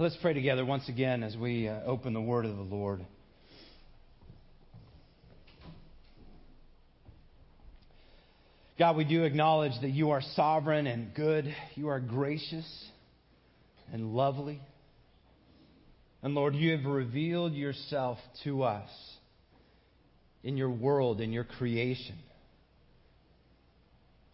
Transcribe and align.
Let's 0.00 0.16
pray 0.22 0.32
together 0.32 0.64
once 0.64 0.88
again 0.88 1.22
as 1.22 1.36
we 1.36 1.68
uh, 1.68 1.80
open 1.84 2.14
the 2.14 2.22
word 2.22 2.46
of 2.46 2.56
the 2.56 2.62
Lord. 2.62 3.04
God, 8.78 8.96
we 8.96 9.04
do 9.04 9.24
acknowledge 9.24 9.74
that 9.82 9.90
you 9.90 10.12
are 10.12 10.22
sovereign 10.36 10.86
and 10.86 11.12
good. 11.14 11.54
You 11.74 11.88
are 11.88 12.00
gracious 12.00 12.64
and 13.92 14.14
lovely. 14.14 14.62
And 16.22 16.34
Lord, 16.34 16.54
you 16.54 16.74
have 16.74 16.86
revealed 16.86 17.52
yourself 17.52 18.16
to 18.44 18.62
us 18.62 18.88
in 20.42 20.56
your 20.56 20.70
world, 20.70 21.20
in 21.20 21.30
your 21.30 21.44
creation. 21.44 22.16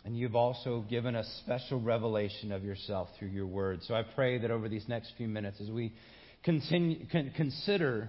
And 0.07 0.17
you've 0.17 0.37
also 0.37 0.85
given 0.89 1.17
us 1.17 1.27
special 1.45 1.81
revelation 1.81 2.53
of 2.53 2.63
yourself 2.63 3.09
through 3.19 3.31
your 3.31 3.47
word. 3.47 3.81
So 3.83 3.95
I 3.95 4.05
pray 4.05 4.39
that 4.39 4.53
over 4.53 4.69
these 4.69 4.85
next 4.87 5.13
few 5.17 5.27
minutes, 5.27 5.61
as 5.61 5.69
we 5.69 5.93
continue, 6.45 7.07
consider 7.35 8.09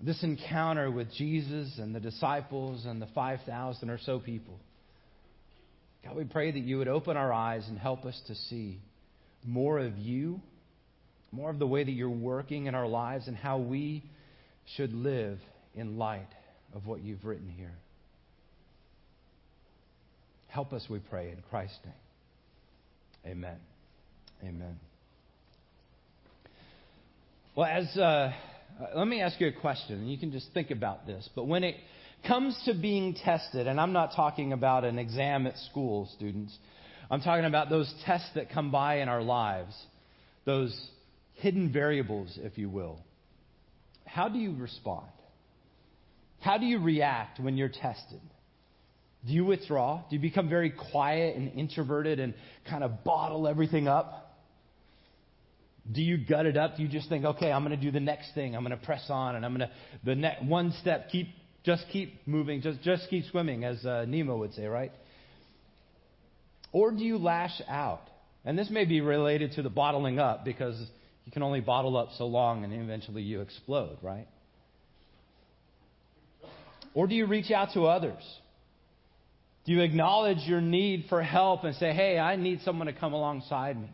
this 0.00 0.22
encounter 0.22 0.90
with 0.90 1.12
Jesus 1.12 1.78
and 1.78 1.94
the 1.94 2.00
disciples 2.00 2.86
and 2.86 3.02
the 3.02 3.08
5,000 3.14 3.90
or 3.90 3.98
so 3.98 4.18
people, 4.18 4.58
God, 6.02 6.16
we 6.16 6.24
pray 6.24 6.50
that 6.50 6.58
you 6.58 6.78
would 6.78 6.88
open 6.88 7.18
our 7.18 7.30
eyes 7.30 7.68
and 7.68 7.78
help 7.78 8.06
us 8.06 8.18
to 8.28 8.34
see 8.34 8.80
more 9.44 9.78
of 9.78 9.98
you, 9.98 10.40
more 11.32 11.50
of 11.50 11.58
the 11.58 11.66
way 11.66 11.84
that 11.84 11.90
you're 11.90 12.08
working 12.08 12.64
in 12.64 12.74
our 12.74 12.88
lives, 12.88 13.28
and 13.28 13.36
how 13.36 13.58
we 13.58 14.02
should 14.76 14.94
live 14.94 15.38
in 15.74 15.98
light 15.98 16.30
of 16.74 16.86
what 16.86 17.02
you've 17.02 17.26
written 17.26 17.50
here. 17.50 17.74
Help 20.56 20.72
us, 20.72 20.86
we 20.88 21.00
pray, 21.00 21.28
in 21.32 21.36
Christ's 21.50 21.76
name. 21.84 23.34
Amen. 23.36 23.58
Amen. 24.42 24.80
Well, 27.54 27.66
as 27.66 27.94
uh, 27.98 28.32
let 28.96 29.06
me 29.06 29.20
ask 29.20 29.38
you 29.38 29.48
a 29.48 29.52
question, 29.52 29.98
and 29.98 30.10
you 30.10 30.16
can 30.16 30.32
just 30.32 30.46
think 30.54 30.70
about 30.70 31.06
this. 31.06 31.28
But 31.36 31.46
when 31.46 31.62
it 31.62 31.74
comes 32.26 32.58
to 32.64 32.72
being 32.72 33.12
tested, 33.22 33.66
and 33.66 33.78
I'm 33.78 33.92
not 33.92 34.14
talking 34.16 34.54
about 34.54 34.86
an 34.86 34.98
exam 34.98 35.46
at 35.46 35.58
school, 35.70 36.08
students, 36.16 36.56
I'm 37.10 37.20
talking 37.20 37.44
about 37.44 37.68
those 37.68 37.94
tests 38.06 38.30
that 38.34 38.50
come 38.50 38.70
by 38.70 39.00
in 39.00 39.10
our 39.10 39.22
lives, 39.22 39.76
those 40.46 40.74
hidden 41.34 41.70
variables, 41.70 42.38
if 42.42 42.56
you 42.56 42.70
will. 42.70 42.98
How 44.06 44.30
do 44.30 44.38
you 44.38 44.54
respond? 44.56 45.04
How 46.40 46.56
do 46.56 46.64
you 46.64 46.78
react 46.78 47.40
when 47.40 47.58
you're 47.58 47.68
tested? 47.68 48.22
Do 49.26 49.32
you 49.32 49.44
withdraw? 49.44 50.02
Do 50.08 50.16
you 50.16 50.22
become 50.22 50.48
very 50.48 50.70
quiet 50.70 51.36
and 51.36 51.52
introverted 51.58 52.20
and 52.20 52.34
kind 52.68 52.84
of 52.84 53.02
bottle 53.02 53.48
everything 53.48 53.88
up? 53.88 54.22
Do 55.90 56.02
you 56.02 56.16
gut 56.18 56.46
it 56.46 56.56
up? 56.56 56.76
Do 56.76 56.82
you 56.82 56.88
just 56.88 57.08
think, 57.08 57.24
okay, 57.24 57.50
I'm 57.50 57.64
going 57.64 57.78
to 57.78 57.82
do 57.82 57.90
the 57.90 58.00
next 58.00 58.34
thing. 58.34 58.54
I'm 58.54 58.64
going 58.64 58.78
to 58.78 58.84
press 58.84 59.06
on 59.08 59.36
and 59.36 59.44
I'm 59.44 59.56
going 59.56 59.68
to, 59.68 59.74
the 60.04 60.14
next, 60.14 60.44
one 60.44 60.72
step, 60.80 61.10
keep, 61.10 61.28
just 61.64 61.84
keep 61.92 62.26
moving, 62.26 62.60
just, 62.60 62.82
just 62.82 63.08
keep 63.08 63.24
swimming, 63.26 63.64
as 63.64 63.84
uh, 63.84 64.04
Nemo 64.06 64.36
would 64.36 64.54
say, 64.54 64.66
right? 64.66 64.92
Or 66.72 66.90
do 66.90 67.04
you 67.04 67.18
lash 67.18 67.60
out? 67.68 68.02
And 68.44 68.58
this 68.58 68.70
may 68.70 68.84
be 68.84 69.00
related 69.00 69.52
to 69.52 69.62
the 69.62 69.70
bottling 69.70 70.18
up 70.18 70.44
because 70.44 70.78
you 71.24 71.32
can 71.32 71.42
only 71.42 71.60
bottle 71.60 71.96
up 71.96 72.10
so 72.16 72.26
long 72.26 72.62
and 72.62 72.72
eventually 72.72 73.22
you 73.22 73.40
explode, 73.40 73.98
right? 74.02 74.28
Or 76.94 77.06
do 77.06 77.14
you 77.14 77.26
reach 77.26 77.50
out 77.50 77.74
to 77.74 77.86
others? 77.86 78.22
Do 79.66 79.72
you 79.72 79.80
acknowledge 79.80 80.38
your 80.46 80.60
need 80.60 81.06
for 81.08 81.20
help 81.22 81.64
and 81.64 81.74
say, 81.74 81.92
hey, 81.92 82.18
I 82.18 82.36
need 82.36 82.60
someone 82.62 82.86
to 82.86 82.92
come 82.92 83.12
alongside 83.12 83.80
me? 83.80 83.90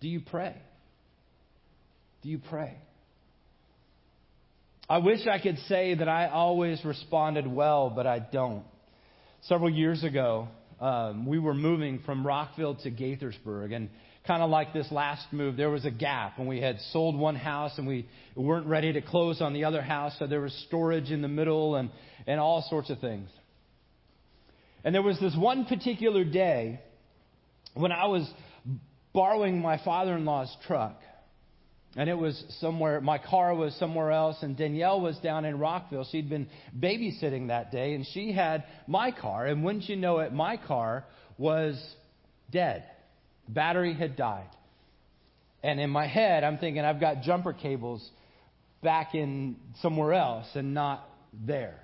Do 0.00 0.08
you 0.08 0.20
pray? 0.20 0.54
Do 2.22 2.28
you 2.28 2.38
pray? 2.48 2.76
I 4.88 4.98
wish 4.98 5.26
I 5.26 5.40
could 5.40 5.58
say 5.68 5.94
that 5.94 6.08
I 6.08 6.28
always 6.28 6.82
responded 6.84 7.46
well, 7.46 7.90
but 7.90 8.06
I 8.06 8.20
don't. 8.20 8.64
Several 9.42 9.68
years 9.70 10.04
ago, 10.04 10.48
um, 10.80 11.26
we 11.26 11.40
were 11.40 11.54
moving 11.54 12.00
from 12.06 12.24
Rockville 12.24 12.76
to 12.76 12.90
Gaithersburg, 12.92 13.74
and 13.74 13.90
kind 14.26 14.42
of 14.42 14.50
like 14.50 14.72
this 14.72 14.90
last 14.92 15.26
move, 15.32 15.56
there 15.56 15.70
was 15.70 15.84
a 15.84 15.90
gap, 15.90 16.38
and 16.38 16.46
we 16.46 16.60
had 16.60 16.78
sold 16.92 17.18
one 17.18 17.34
house, 17.34 17.72
and 17.76 17.88
we 17.88 18.06
weren't 18.36 18.66
ready 18.66 18.92
to 18.92 19.00
close 19.00 19.40
on 19.40 19.52
the 19.52 19.64
other 19.64 19.82
house, 19.82 20.14
so 20.18 20.28
there 20.28 20.40
was 20.40 20.54
storage 20.68 21.10
in 21.10 21.22
the 21.22 21.28
middle, 21.28 21.74
and 21.74 21.90
and 22.26 22.38
all 22.38 22.64
sorts 22.70 22.88
of 22.88 23.00
things. 23.00 23.28
And 24.84 24.94
there 24.94 25.02
was 25.02 25.18
this 25.20 25.34
one 25.36 25.64
particular 25.64 26.24
day 26.24 26.80
when 27.74 27.92
I 27.92 28.06
was 28.06 28.28
borrowing 29.12 29.60
my 29.60 29.82
father 29.84 30.16
in 30.16 30.24
law's 30.24 30.54
truck. 30.66 31.00
And 31.96 32.08
it 32.08 32.16
was 32.16 32.44
somewhere, 32.60 33.00
my 33.00 33.18
car 33.18 33.54
was 33.54 33.74
somewhere 33.76 34.12
else, 34.12 34.36
and 34.42 34.56
Danielle 34.56 35.00
was 35.00 35.18
down 35.18 35.44
in 35.44 35.58
Rockville. 35.58 36.06
She'd 36.12 36.28
been 36.28 36.48
babysitting 36.78 37.48
that 37.48 37.72
day, 37.72 37.94
and 37.94 38.06
she 38.12 38.30
had 38.30 38.64
my 38.86 39.10
car. 39.10 39.46
And 39.46 39.64
wouldn't 39.64 39.88
you 39.88 39.96
know 39.96 40.18
it, 40.18 40.32
my 40.32 40.58
car 40.58 41.04
was 41.38 41.82
dead. 42.50 42.84
Battery 43.48 43.94
had 43.94 44.16
died. 44.16 44.50
And 45.62 45.80
in 45.80 45.90
my 45.90 46.06
head, 46.06 46.44
I'm 46.44 46.58
thinking, 46.58 46.84
I've 46.84 47.00
got 47.00 47.22
jumper 47.22 47.52
cables 47.52 48.08
back 48.82 49.14
in 49.14 49.56
somewhere 49.80 50.12
else 50.12 50.46
and 50.54 50.74
not 50.74 51.08
there. 51.32 51.80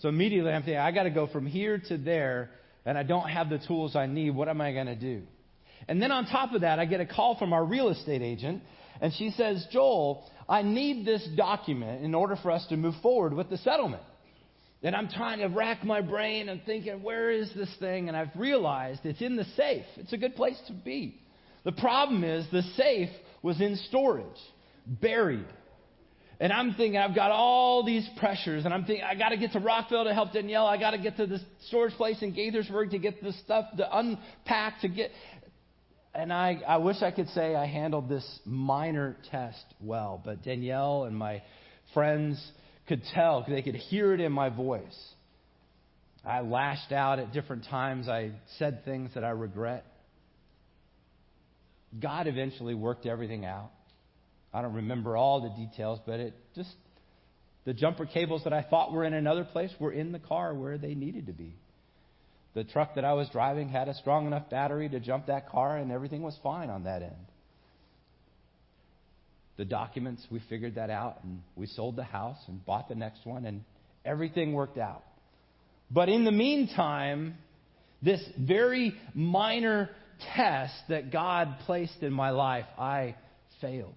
So 0.00 0.08
immediately 0.08 0.52
I'm 0.52 0.62
thinking, 0.62 0.78
I 0.78 0.92
got 0.92 1.04
to 1.04 1.10
go 1.10 1.26
from 1.26 1.46
here 1.46 1.82
to 1.88 1.96
there, 1.96 2.50
and 2.84 2.98
I 2.98 3.02
don't 3.02 3.28
have 3.28 3.48
the 3.48 3.58
tools 3.58 3.96
I 3.96 4.06
need. 4.06 4.30
What 4.30 4.48
am 4.48 4.60
I 4.60 4.72
going 4.72 4.86
to 4.86 4.96
do? 4.96 5.22
And 5.88 6.00
then 6.00 6.12
on 6.12 6.26
top 6.26 6.52
of 6.52 6.62
that, 6.62 6.78
I 6.78 6.84
get 6.84 7.00
a 7.00 7.06
call 7.06 7.36
from 7.38 7.52
our 7.52 7.64
real 7.64 7.88
estate 7.88 8.22
agent, 8.22 8.62
and 9.00 9.12
she 9.14 9.30
says, 9.30 9.66
Joel, 9.72 10.24
I 10.48 10.62
need 10.62 11.06
this 11.06 11.26
document 11.36 12.04
in 12.04 12.14
order 12.14 12.36
for 12.42 12.50
us 12.50 12.66
to 12.68 12.76
move 12.76 12.94
forward 13.02 13.34
with 13.34 13.50
the 13.50 13.58
settlement. 13.58 14.02
And 14.82 14.94
I'm 14.94 15.08
trying 15.08 15.40
to 15.40 15.46
rack 15.46 15.84
my 15.84 16.00
brain 16.00 16.48
and 16.48 16.62
thinking, 16.64 17.02
where 17.02 17.30
is 17.30 17.50
this 17.56 17.74
thing? 17.80 18.08
And 18.08 18.16
I've 18.16 18.36
realized 18.36 19.00
it's 19.04 19.20
in 19.20 19.36
the 19.36 19.44
safe. 19.56 19.84
It's 19.96 20.12
a 20.12 20.18
good 20.18 20.36
place 20.36 20.60
to 20.68 20.72
be. 20.72 21.20
The 21.64 21.72
problem 21.72 22.22
is 22.22 22.46
the 22.52 22.62
safe 22.76 23.08
was 23.42 23.60
in 23.60 23.76
storage, 23.88 24.26
buried. 24.86 25.46
And 26.38 26.52
I'm 26.52 26.74
thinking, 26.74 26.98
I've 26.98 27.14
got 27.14 27.30
all 27.30 27.82
these 27.84 28.06
pressures, 28.18 28.66
and 28.66 28.74
I'm 28.74 28.84
thinking, 28.84 29.04
I 29.04 29.14
got 29.14 29.30
to 29.30 29.38
get 29.38 29.52
to 29.52 29.58
Rockville 29.58 30.04
to 30.04 30.12
help 30.12 30.32
Danielle. 30.32 30.66
I 30.66 30.78
got 30.78 30.90
to 30.90 30.98
get 30.98 31.16
to 31.16 31.26
the 31.26 31.40
storage 31.68 31.94
place 31.94 32.18
in 32.20 32.34
Gaithersburg 32.34 32.90
to 32.90 32.98
get 32.98 33.22
the 33.22 33.32
stuff 33.44 33.64
to 33.78 33.98
unpack 33.98 34.80
to 34.82 34.88
get. 34.88 35.12
And 36.14 36.32
I, 36.32 36.60
I 36.66 36.76
wish 36.76 37.02
I 37.02 37.10
could 37.10 37.28
say 37.30 37.54
I 37.54 37.66
handled 37.66 38.08
this 38.08 38.40
minor 38.44 39.16
test 39.30 39.64
well, 39.80 40.20
but 40.22 40.42
Danielle 40.42 41.04
and 41.04 41.16
my 41.16 41.42
friends 41.94 42.42
could 42.86 43.02
tell, 43.14 43.44
they 43.48 43.62
could 43.62 43.74
hear 43.74 44.12
it 44.12 44.20
in 44.20 44.32
my 44.32 44.50
voice. 44.50 44.82
I 46.24 46.40
lashed 46.40 46.92
out 46.92 47.18
at 47.18 47.32
different 47.32 47.64
times. 47.66 48.08
I 48.08 48.32
said 48.58 48.84
things 48.84 49.10
that 49.14 49.24
I 49.24 49.30
regret. 49.30 49.84
God 51.98 52.26
eventually 52.26 52.74
worked 52.74 53.06
everything 53.06 53.44
out. 53.44 53.70
I 54.56 54.62
don't 54.62 54.72
remember 54.72 55.18
all 55.18 55.42
the 55.42 55.50
details, 55.50 56.00
but 56.06 56.18
it 56.18 56.34
just, 56.54 56.72
the 57.66 57.74
jumper 57.74 58.06
cables 58.06 58.44
that 58.44 58.54
I 58.54 58.62
thought 58.62 58.90
were 58.90 59.04
in 59.04 59.12
another 59.12 59.44
place 59.44 59.70
were 59.78 59.92
in 59.92 60.12
the 60.12 60.18
car 60.18 60.54
where 60.54 60.78
they 60.78 60.94
needed 60.94 61.26
to 61.26 61.34
be. 61.34 61.52
The 62.54 62.64
truck 62.64 62.94
that 62.94 63.04
I 63.04 63.12
was 63.12 63.28
driving 63.28 63.68
had 63.68 63.88
a 63.88 63.94
strong 63.94 64.26
enough 64.26 64.48
battery 64.48 64.88
to 64.88 64.98
jump 64.98 65.26
that 65.26 65.50
car, 65.50 65.76
and 65.76 65.92
everything 65.92 66.22
was 66.22 66.38
fine 66.42 66.70
on 66.70 66.84
that 66.84 67.02
end. 67.02 67.12
The 69.58 69.66
documents, 69.66 70.26
we 70.30 70.40
figured 70.48 70.76
that 70.76 70.88
out, 70.88 71.22
and 71.22 71.42
we 71.54 71.66
sold 71.66 71.96
the 71.96 72.04
house 72.04 72.38
and 72.48 72.64
bought 72.64 72.88
the 72.88 72.94
next 72.94 73.26
one, 73.26 73.44
and 73.44 73.62
everything 74.06 74.54
worked 74.54 74.78
out. 74.78 75.04
But 75.90 76.08
in 76.08 76.24
the 76.24 76.32
meantime, 76.32 77.34
this 78.00 78.22
very 78.38 78.94
minor 79.12 79.90
test 80.34 80.72
that 80.88 81.12
God 81.12 81.56
placed 81.66 82.02
in 82.02 82.14
my 82.14 82.30
life, 82.30 82.64
I 82.78 83.16
failed. 83.60 83.92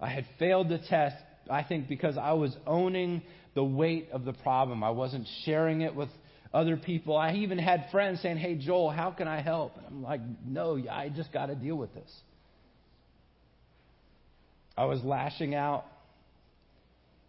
I 0.00 0.08
had 0.08 0.24
failed 0.38 0.68
the 0.68 0.78
test, 0.78 1.16
I 1.50 1.62
think, 1.62 1.88
because 1.88 2.16
I 2.16 2.32
was 2.32 2.56
owning 2.66 3.22
the 3.54 3.64
weight 3.64 4.08
of 4.12 4.24
the 4.24 4.32
problem. 4.32 4.82
I 4.82 4.90
wasn't 4.90 5.26
sharing 5.44 5.82
it 5.82 5.94
with 5.94 6.08
other 6.52 6.76
people. 6.76 7.16
I 7.16 7.34
even 7.34 7.58
had 7.58 7.86
friends 7.92 8.20
saying, 8.22 8.38
Hey, 8.38 8.56
Joel, 8.56 8.90
how 8.90 9.10
can 9.10 9.28
I 9.28 9.40
help? 9.40 9.76
And 9.76 9.86
I'm 9.86 10.02
like, 10.02 10.20
No, 10.46 10.82
I 10.90 11.10
just 11.10 11.32
got 11.32 11.46
to 11.46 11.54
deal 11.54 11.76
with 11.76 11.94
this. 11.94 12.10
I 14.76 14.84
was 14.84 15.02
lashing 15.04 15.54
out, 15.54 15.84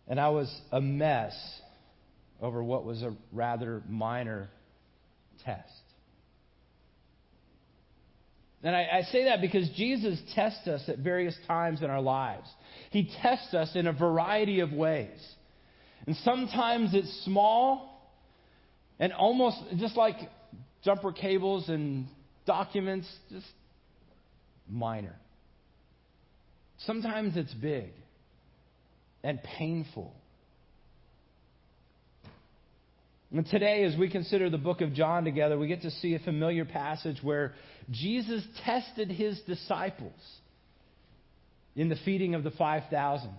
and 0.07 0.19
I 0.19 0.29
was 0.29 0.49
a 0.71 0.79
mess 0.79 1.35
over 2.41 2.63
what 2.63 2.85
was 2.85 3.03
a 3.03 3.13
rather 3.31 3.83
minor 3.89 4.49
test. 5.43 5.67
And 8.63 8.75
I, 8.75 8.87
I, 8.93 9.01
say 9.11 9.25
that 9.25 9.41
because 9.41 9.67
Jesus 9.75 10.21
tests 10.35 10.67
us 10.67 10.83
at 10.87 10.99
various 10.99 11.35
times 11.47 11.81
in 11.81 11.89
our 11.89 12.01
lives. 12.01 12.47
He 12.91 13.09
tests 13.21 13.53
us 13.53 13.71
in 13.73 13.87
a 13.87 13.93
variety 13.93 14.59
of 14.59 14.71
ways. 14.71 15.19
And 16.05 16.15
sometimes 16.17 16.93
it's 16.93 17.23
small 17.23 18.11
and 18.99 19.13
almost 19.13 19.57
just 19.77 19.95
like 19.95 20.17
jumper 20.83 21.13
cables 21.13 21.69
and 21.69 22.07
documents, 22.45 23.07
just 23.31 23.45
minor. 24.69 25.15
Sometimes 26.85 27.37
it's 27.37 27.53
big 27.53 27.91
and 29.23 29.41
painful. 29.57 30.13
And 33.31 33.45
today, 33.47 33.85
as 33.85 33.95
we 33.97 34.09
consider 34.09 34.49
the 34.49 34.57
book 34.57 34.81
of 34.81 34.93
John 34.93 35.23
together, 35.23 35.57
we 35.57 35.67
get 35.67 35.83
to 35.83 35.91
see 35.91 36.15
a 36.15 36.19
familiar 36.19 36.65
passage 36.65 37.19
where 37.21 37.53
Jesus 37.89 38.43
tested 38.65 39.09
his 39.09 39.39
disciples 39.47 40.11
in 41.75 41.89
the 41.89 41.97
feeding 42.05 42.35
of 42.35 42.43
the 42.43 42.51
5,000. 42.51 43.29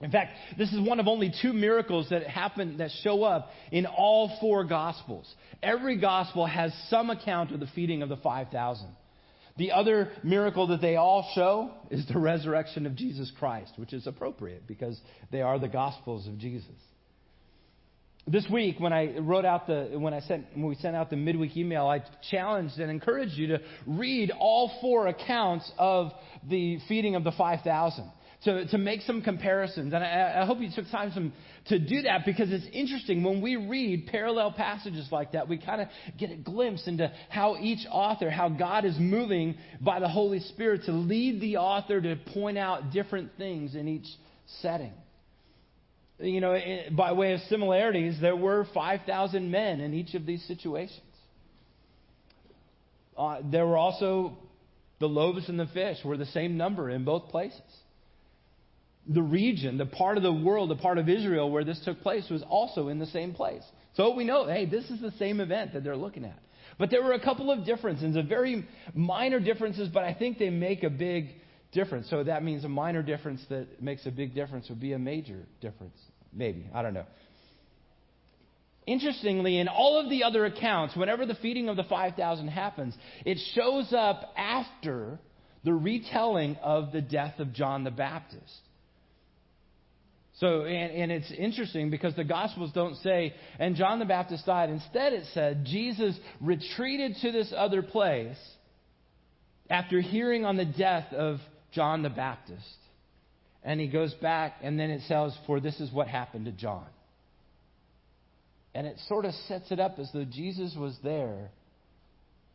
In 0.00 0.10
fact, 0.10 0.32
this 0.58 0.72
is 0.72 0.80
one 0.80 0.98
of 0.98 1.06
only 1.06 1.32
two 1.42 1.52
miracles 1.52 2.08
that 2.10 2.26
happen 2.26 2.78
that 2.78 2.90
show 3.02 3.22
up 3.22 3.50
in 3.70 3.86
all 3.86 4.36
four 4.40 4.64
gospels. 4.64 5.32
Every 5.62 5.96
gospel 5.96 6.44
has 6.44 6.72
some 6.88 7.08
account 7.08 7.52
of 7.52 7.60
the 7.60 7.68
feeding 7.68 8.02
of 8.02 8.08
the 8.08 8.16
5,000. 8.16 8.88
The 9.58 9.72
other 9.72 10.10
miracle 10.24 10.68
that 10.68 10.80
they 10.80 10.96
all 10.96 11.30
show 11.34 11.70
is 11.90 12.06
the 12.06 12.18
resurrection 12.18 12.86
of 12.86 12.96
Jesus 12.96 13.30
Christ, 13.38 13.72
which 13.76 13.92
is 13.92 14.06
appropriate 14.06 14.66
because 14.66 14.98
they 15.30 15.42
are 15.42 15.58
the 15.58 15.68
gospels 15.68 16.26
of 16.26 16.38
Jesus. 16.38 16.74
This 18.26 18.46
week, 18.48 18.78
when 18.78 18.92
I 18.92 19.18
wrote 19.18 19.44
out 19.44 19.66
the 19.66 19.90
when 19.94 20.14
I 20.14 20.20
sent 20.20 20.46
when 20.54 20.66
we 20.66 20.76
sent 20.76 20.94
out 20.94 21.10
the 21.10 21.16
midweek 21.16 21.56
email, 21.56 21.86
I 21.88 22.04
challenged 22.30 22.78
and 22.78 22.88
encouraged 22.88 23.34
you 23.34 23.48
to 23.48 23.60
read 23.84 24.30
all 24.38 24.70
four 24.80 25.08
accounts 25.08 25.70
of 25.76 26.12
the 26.48 26.78
feeding 26.88 27.16
of 27.16 27.24
the 27.24 27.32
five 27.32 27.62
thousand 27.62 28.10
to, 28.44 28.66
to 28.66 28.78
make 28.78 29.02
some 29.02 29.22
comparisons. 29.22 29.92
And 29.92 30.04
I, 30.04 30.42
I 30.42 30.46
hope 30.46 30.60
you 30.60 30.70
took 30.74 30.90
time 30.90 31.10
some, 31.12 31.32
to 31.66 31.78
do 31.78 32.02
that 32.02 32.24
because 32.24 32.50
it's 32.50 32.66
interesting. 32.72 33.22
When 33.22 33.40
we 33.40 33.56
read 33.56 34.06
parallel 34.06 34.52
passages 34.52 35.08
like 35.10 35.32
that, 35.32 35.48
we 35.48 35.58
kind 35.58 35.80
of 35.80 35.88
get 36.18 36.30
a 36.30 36.36
glimpse 36.36 36.86
into 36.86 37.12
how 37.28 37.56
each 37.56 37.86
author, 37.90 38.30
how 38.30 38.48
God 38.48 38.84
is 38.84 38.96
moving 38.98 39.56
by 39.80 40.00
the 40.00 40.08
Holy 40.08 40.40
Spirit 40.40 40.82
to 40.86 40.92
lead 40.92 41.40
the 41.40 41.56
author 41.56 42.00
to 42.00 42.16
point 42.32 42.58
out 42.58 42.92
different 42.92 43.30
things 43.36 43.74
in 43.74 43.88
each 43.88 44.06
setting. 44.60 44.92
You 46.22 46.40
know, 46.40 46.58
by 46.92 47.12
way 47.12 47.32
of 47.32 47.40
similarities, 47.48 48.16
there 48.20 48.36
were 48.36 48.66
5,000 48.72 49.50
men 49.50 49.80
in 49.80 49.92
each 49.92 50.14
of 50.14 50.24
these 50.24 50.44
situations. 50.46 51.00
Uh, 53.16 53.40
there 53.50 53.66
were 53.66 53.76
also 53.76 54.38
the 55.00 55.08
loaves 55.08 55.48
and 55.48 55.58
the 55.58 55.66
fish 55.66 55.98
were 56.04 56.16
the 56.16 56.26
same 56.26 56.56
number 56.56 56.88
in 56.88 57.04
both 57.04 57.28
places 57.28 57.60
the 59.08 59.22
region, 59.22 59.78
the 59.78 59.86
part 59.86 60.16
of 60.16 60.22
the 60.22 60.32
world, 60.32 60.70
the 60.70 60.76
part 60.76 60.98
of 60.98 61.08
Israel 61.08 61.50
where 61.50 61.64
this 61.64 61.80
took 61.84 62.00
place 62.02 62.28
was 62.30 62.42
also 62.48 62.88
in 62.88 62.98
the 62.98 63.06
same 63.06 63.34
place. 63.34 63.62
So 63.94 64.14
we 64.14 64.24
know, 64.24 64.46
hey, 64.46 64.66
this 64.66 64.88
is 64.90 65.00
the 65.00 65.12
same 65.18 65.40
event 65.40 65.72
that 65.72 65.82
they're 65.84 65.96
looking 65.96 66.24
at. 66.24 66.38
But 66.78 66.90
there 66.90 67.02
were 67.02 67.12
a 67.12 67.20
couple 67.20 67.50
of 67.50 67.66
differences, 67.66 68.16
a 68.16 68.22
very 68.22 68.66
minor 68.94 69.40
differences, 69.40 69.88
but 69.92 70.04
I 70.04 70.14
think 70.14 70.38
they 70.38 70.50
make 70.50 70.84
a 70.84 70.90
big 70.90 71.30
difference. 71.72 72.08
So 72.10 72.22
that 72.24 72.44
means 72.44 72.64
a 72.64 72.68
minor 72.68 73.02
difference 73.02 73.42
that 73.48 73.82
makes 73.82 74.06
a 74.06 74.10
big 74.10 74.34
difference 74.34 74.68
would 74.68 74.80
be 74.80 74.92
a 74.92 74.98
major 74.98 75.46
difference. 75.60 75.96
Maybe. 76.32 76.66
I 76.74 76.82
don't 76.82 76.94
know. 76.94 77.06
Interestingly, 78.86 79.58
in 79.58 79.68
all 79.68 80.00
of 80.00 80.10
the 80.10 80.24
other 80.24 80.44
accounts, 80.44 80.96
whenever 80.96 81.24
the 81.24 81.36
feeding 81.36 81.68
of 81.68 81.76
the 81.76 81.84
5,000 81.84 82.48
happens, 82.48 82.96
it 83.24 83.38
shows 83.54 83.92
up 83.92 84.32
after 84.36 85.20
the 85.64 85.72
retelling 85.72 86.56
of 86.56 86.90
the 86.90 87.00
death 87.00 87.38
of 87.38 87.52
John 87.52 87.84
the 87.84 87.92
Baptist. 87.92 88.60
So, 90.40 90.62
and, 90.62 90.92
and 90.92 91.12
it's 91.12 91.30
interesting 91.30 91.90
because 91.90 92.16
the 92.16 92.24
Gospels 92.24 92.72
don't 92.74 92.96
say, 92.96 93.34
and 93.60 93.76
John 93.76 94.00
the 94.00 94.04
Baptist 94.04 94.46
died. 94.46 94.70
Instead, 94.70 95.12
it 95.12 95.26
said, 95.32 95.64
Jesus 95.64 96.18
retreated 96.40 97.16
to 97.22 97.30
this 97.30 97.52
other 97.56 97.82
place 97.82 98.38
after 99.70 100.00
hearing 100.00 100.44
on 100.44 100.56
the 100.56 100.64
death 100.64 101.12
of 101.12 101.38
John 101.72 102.02
the 102.02 102.10
Baptist. 102.10 102.64
And 103.64 103.80
he 103.80 103.88
goes 103.88 104.12
back, 104.14 104.56
and 104.62 104.78
then 104.78 104.90
it 104.90 105.02
says, 105.06 105.36
For 105.46 105.60
this 105.60 105.78
is 105.80 105.92
what 105.92 106.08
happened 106.08 106.46
to 106.46 106.52
John. 106.52 106.86
And 108.74 108.86
it 108.86 108.98
sort 109.08 109.24
of 109.24 109.34
sets 109.46 109.70
it 109.70 109.78
up 109.78 109.98
as 109.98 110.10
though 110.12 110.24
Jesus 110.24 110.74
was 110.76 110.96
there 111.04 111.50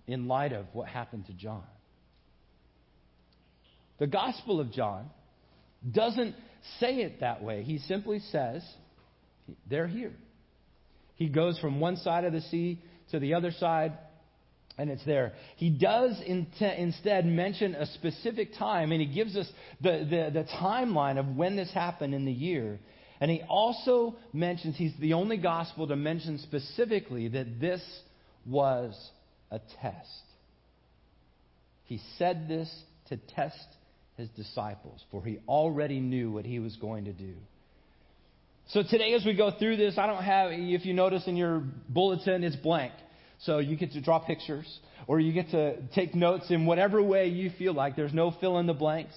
in 0.08 0.28
light 0.28 0.52
of 0.52 0.66
what 0.74 0.88
happened 0.88 1.28
to 1.28 1.34
John. 1.34 1.64
The 4.00 4.08
Gospel 4.08 4.60
of 4.60 4.72
John 4.72 5.10
doesn't 5.90 6.36
say 6.80 6.96
it 6.98 7.20
that 7.22 7.44
way. 7.44 7.64
He 7.64 7.80
simply 7.80 8.20
says, 8.32 8.64
they're 9.70 9.88
here. 9.88 10.14
He 11.16 11.30
goes 11.30 11.58
from 11.60 11.80
one 11.80 11.98
side 11.98 12.26
of 12.26 12.34
the 12.34 12.42
sea 12.42 12.82
to 13.12 13.20
the 13.20 13.34
other 13.34 13.52
side, 13.52 13.98
and 14.78 14.90
it's 14.90 15.04
there. 15.06 15.34
He 15.56 15.70
does 15.70 16.22
instead 16.26 17.26
mention 17.26 17.76
a 17.76 17.86
specific 17.86 18.54
time, 18.58 18.92
and 18.92 19.02
he 19.02 19.08
gives 19.08 19.36
us 19.36 19.50
the, 19.82 20.08
the, 20.10 20.42
the 20.42 20.48
timeline 20.62 21.20
of 21.20 21.36
when 21.36 21.56
this 21.56 21.72
happened 21.74 22.14
in 22.14 22.26
the 22.26 22.32
year. 22.32 22.80
And 23.20 23.32
he 23.32 23.42
also 23.50 24.16
mentions, 24.34 24.78
he's 24.78 24.94
the 25.00 25.14
only 25.14 25.38
gospel 25.38 25.88
to 25.88 25.96
mention 25.96 26.38
specifically 26.40 27.28
that 27.30 27.60
this 27.60 27.82
was 28.46 28.96
a 29.50 29.60
test. 29.82 30.24
He 31.86 32.00
said 32.18 32.48
this 32.48 32.72
to 33.10 33.18
test 33.18 33.66
his 34.18 34.30
disciples, 34.30 35.04
for 35.10 35.24
he 35.24 35.40
already 35.48 36.00
knew 36.00 36.32
what 36.32 36.46
he 36.46 36.60
was 36.60 36.76
going 36.76 37.06
to 37.06 37.14
do. 37.14 37.34
So 38.70 38.84
today, 38.84 39.14
as 39.14 39.26
we 39.26 39.34
go 39.34 39.52
through 39.58 39.78
this, 39.78 39.98
I 39.98 40.08
don't 40.08 40.24
have, 40.24 40.52
if 40.52 40.86
you 40.86 40.94
notice 40.94 41.26
in 41.26 41.38
your 41.38 41.64
bulletin, 41.88 42.44
it's 42.44 42.56
blank. 42.58 42.92
So 43.42 43.60
you 43.60 43.76
get 43.76 43.92
to 43.92 44.02
draw 44.02 44.20
pictures, 44.20 44.68
or 45.08 45.20
you 45.20 45.32
get 45.32 45.52
to 45.52 45.82
take 45.94 46.16
notes 46.16 46.50
in 46.50 46.66
whatever 46.66 47.02
way 47.02 47.28
you 47.28 47.52
feel 47.58 47.74
like. 47.74 47.96
There's 47.96 48.14
no 48.14 48.32
fill 48.40 48.58
in 48.58 48.66
the 48.66 48.74
blanks. 48.74 49.14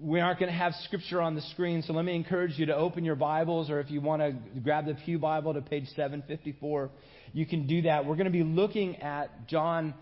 We 0.00 0.20
aren't 0.20 0.40
going 0.40 0.50
to 0.50 0.58
have 0.58 0.74
scripture 0.84 1.20
on 1.20 1.34
the 1.34 1.40
screen, 1.40 1.82
so 1.82 1.92
let 1.92 2.04
me 2.04 2.14
encourage 2.14 2.58
you 2.58 2.66
to 2.66 2.76
open 2.76 3.04
your 3.04 3.14
Bibles, 3.14 3.70
or 3.70 3.80
if 3.80 3.90
you 3.90 4.00
want 4.00 4.22
to 4.22 4.60
grab 4.60 4.86
the 4.86 4.94
Pew 4.94 5.18
Bible 5.18 5.54
to 5.54 5.62
page 5.62 5.86
754, 5.94 6.90
you 7.32 7.46
can 7.46 7.66
do 7.66 7.82
that. 7.82 8.04
We're 8.04 8.16
going 8.16 8.26
to 8.26 8.30
be 8.30 8.42
looking 8.42 8.96
at 8.96 9.46
John 9.48 9.94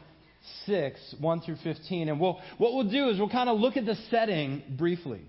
6, 0.66 1.14
1 1.20 1.40
through 1.42 1.56
15. 1.62 2.08
And 2.08 2.20
we'll, 2.20 2.40
what 2.58 2.74
we'll 2.74 2.90
do 2.90 3.08
is 3.10 3.18
we'll 3.18 3.28
kind 3.28 3.48
of 3.48 3.58
look 3.58 3.76
at 3.76 3.86
the 3.86 3.96
setting 4.10 4.62
briefly. 4.76 5.20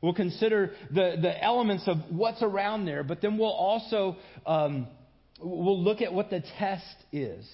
We'll 0.00 0.14
consider 0.14 0.72
the, 0.90 1.16
the 1.20 1.42
elements 1.42 1.84
of 1.86 1.96
what's 2.10 2.42
around 2.42 2.84
there, 2.84 3.02
but 3.02 3.20
then 3.20 3.36
we'll 3.36 3.48
also 3.48 4.16
um, 4.46 4.86
we'll 5.40 5.82
look 5.82 6.02
at 6.02 6.12
what 6.12 6.30
the 6.30 6.42
test 6.58 6.96
is. 7.12 7.46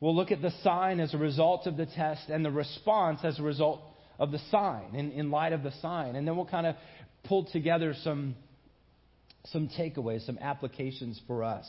We'll 0.00 0.16
look 0.16 0.32
at 0.32 0.42
the 0.42 0.52
sign 0.62 1.00
as 1.00 1.14
a 1.14 1.18
result 1.18 1.66
of 1.66 1.76
the 1.76 1.86
test 1.86 2.28
and 2.28 2.44
the 2.44 2.50
response 2.50 3.20
as 3.24 3.38
a 3.38 3.42
result 3.42 3.80
of 4.18 4.32
the 4.32 4.40
sign, 4.50 4.94
in, 4.94 5.12
in 5.12 5.30
light 5.30 5.52
of 5.52 5.62
the 5.62 5.72
sign. 5.80 6.16
And 6.16 6.26
then 6.26 6.36
we'll 6.36 6.46
kind 6.46 6.66
of 6.66 6.76
pull 7.24 7.44
together 7.44 7.94
some, 8.02 8.34
some 9.46 9.68
takeaways, 9.68 10.26
some 10.26 10.38
applications 10.38 11.20
for 11.26 11.44
us. 11.44 11.66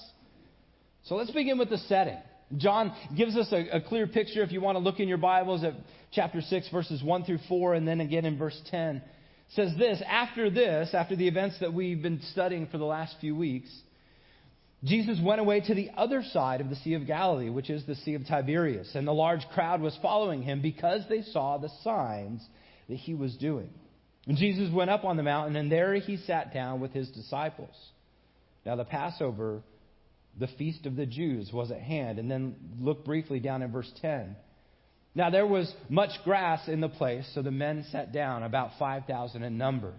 So 1.03 1.15
let's 1.15 1.31
begin 1.31 1.57
with 1.57 1.69
the 1.69 1.77
setting. 1.77 2.17
John 2.57 2.93
gives 3.15 3.35
us 3.35 3.51
a, 3.51 3.77
a, 3.77 3.81
clear 3.81 4.07
picture 4.07 4.43
if 4.43 4.51
you 4.51 4.61
want 4.61 4.75
to 4.75 4.79
look 4.79 4.99
in 4.99 5.07
your 5.07 5.17
Bibles 5.17 5.63
at 5.63 5.73
chapter 6.11 6.41
6, 6.41 6.69
verses 6.69 7.03
1 7.03 7.25
through 7.25 7.39
4, 7.49 7.73
and 7.75 7.87
then 7.87 7.99
again 7.99 8.25
in 8.25 8.37
verse 8.37 8.59
10. 8.69 8.97
It 8.97 9.03
says 9.49 9.71
this 9.77 10.01
After 10.07 10.49
this, 10.49 10.93
after 10.93 11.15
the 11.15 11.27
events 11.27 11.57
that 11.61 11.73
we've 11.73 12.01
been 12.01 12.21
studying 12.31 12.67
for 12.67 12.77
the 12.77 12.85
last 12.85 13.15
few 13.19 13.35
weeks, 13.35 13.69
Jesus 14.83 15.17
went 15.23 15.39
away 15.39 15.61
to 15.61 15.73
the 15.73 15.91
other 15.95 16.23
side 16.33 16.59
of 16.59 16.69
the 16.69 16.75
Sea 16.77 16.95
of 16.95 17.07
Galilee, 17.07 17.49
which 17.49 17.69
is 17.69 17.85
the 17.85 17.95
Sea 17.95 18.15
of 18.15 18.27
Tiberias, 18.27 18.91
and 18.95 19.07
the 19.07 19.13
large 19.13 19.45
crowd 19.53 19.81
was 19.81 19.97
following 20.01 20.41
him 20.41 20.61
because 20.61 21.03
they 21.07 21.21
saw 21.21 21.57
the 21.57 21.69
signs 21.83 22.45
that 22.89 22.97
he 22.97 23.13
was 23.13 23.35
doing. 23.37 23.69
And 24.27 24.37
Jesus 24.37 24.73
went 24.73 24.89
up 24.89 25.05
on 25.05 25.17
the 25.17 25.23
mountain, 25.23 25.55
and 25.55 25.71
there 25.71 25.95
he 25.95 26.17
sat 26.17 26.53
down 26.53 26.81
with 26.81 26.91
his 26.91 27.09
disciples. 27.09 27.75
Now, 28.65 28.75
the 28.75 28.85
Passover 28.85 29.61
the 30.39 30.47
feast 30.57 30.85
of 30.85 30.95
the 30.95 31.05
Jews 31.05 31.51
was 31.53 31.71
at 31.71 31.81
hand. 31.81 32.19
And 32.19 32.29
then 32.29 32.55
look 32.79 33.05
briefly 33.05 33.39
down 33.39 33.61
in 33.61 33.71
verse 33.71 33.91
10. 34.01 34.35
Now 35.15 35.29
there 35.29 35.45
was 35.45 35.71
much 35.89 36.11
grass 36.23 36.67
in 36.67 36.81
the 36.81 36.89
place, 36.89 37.29
so 37.35 37.41
the 37.43 37.51
men 37.51 37.85
sat 37.91 38.11
down, 38.11 38.41
about 38.43 38.71
5,000 38.79 39.43
in 39.43 39.57
number. 39.57 39.93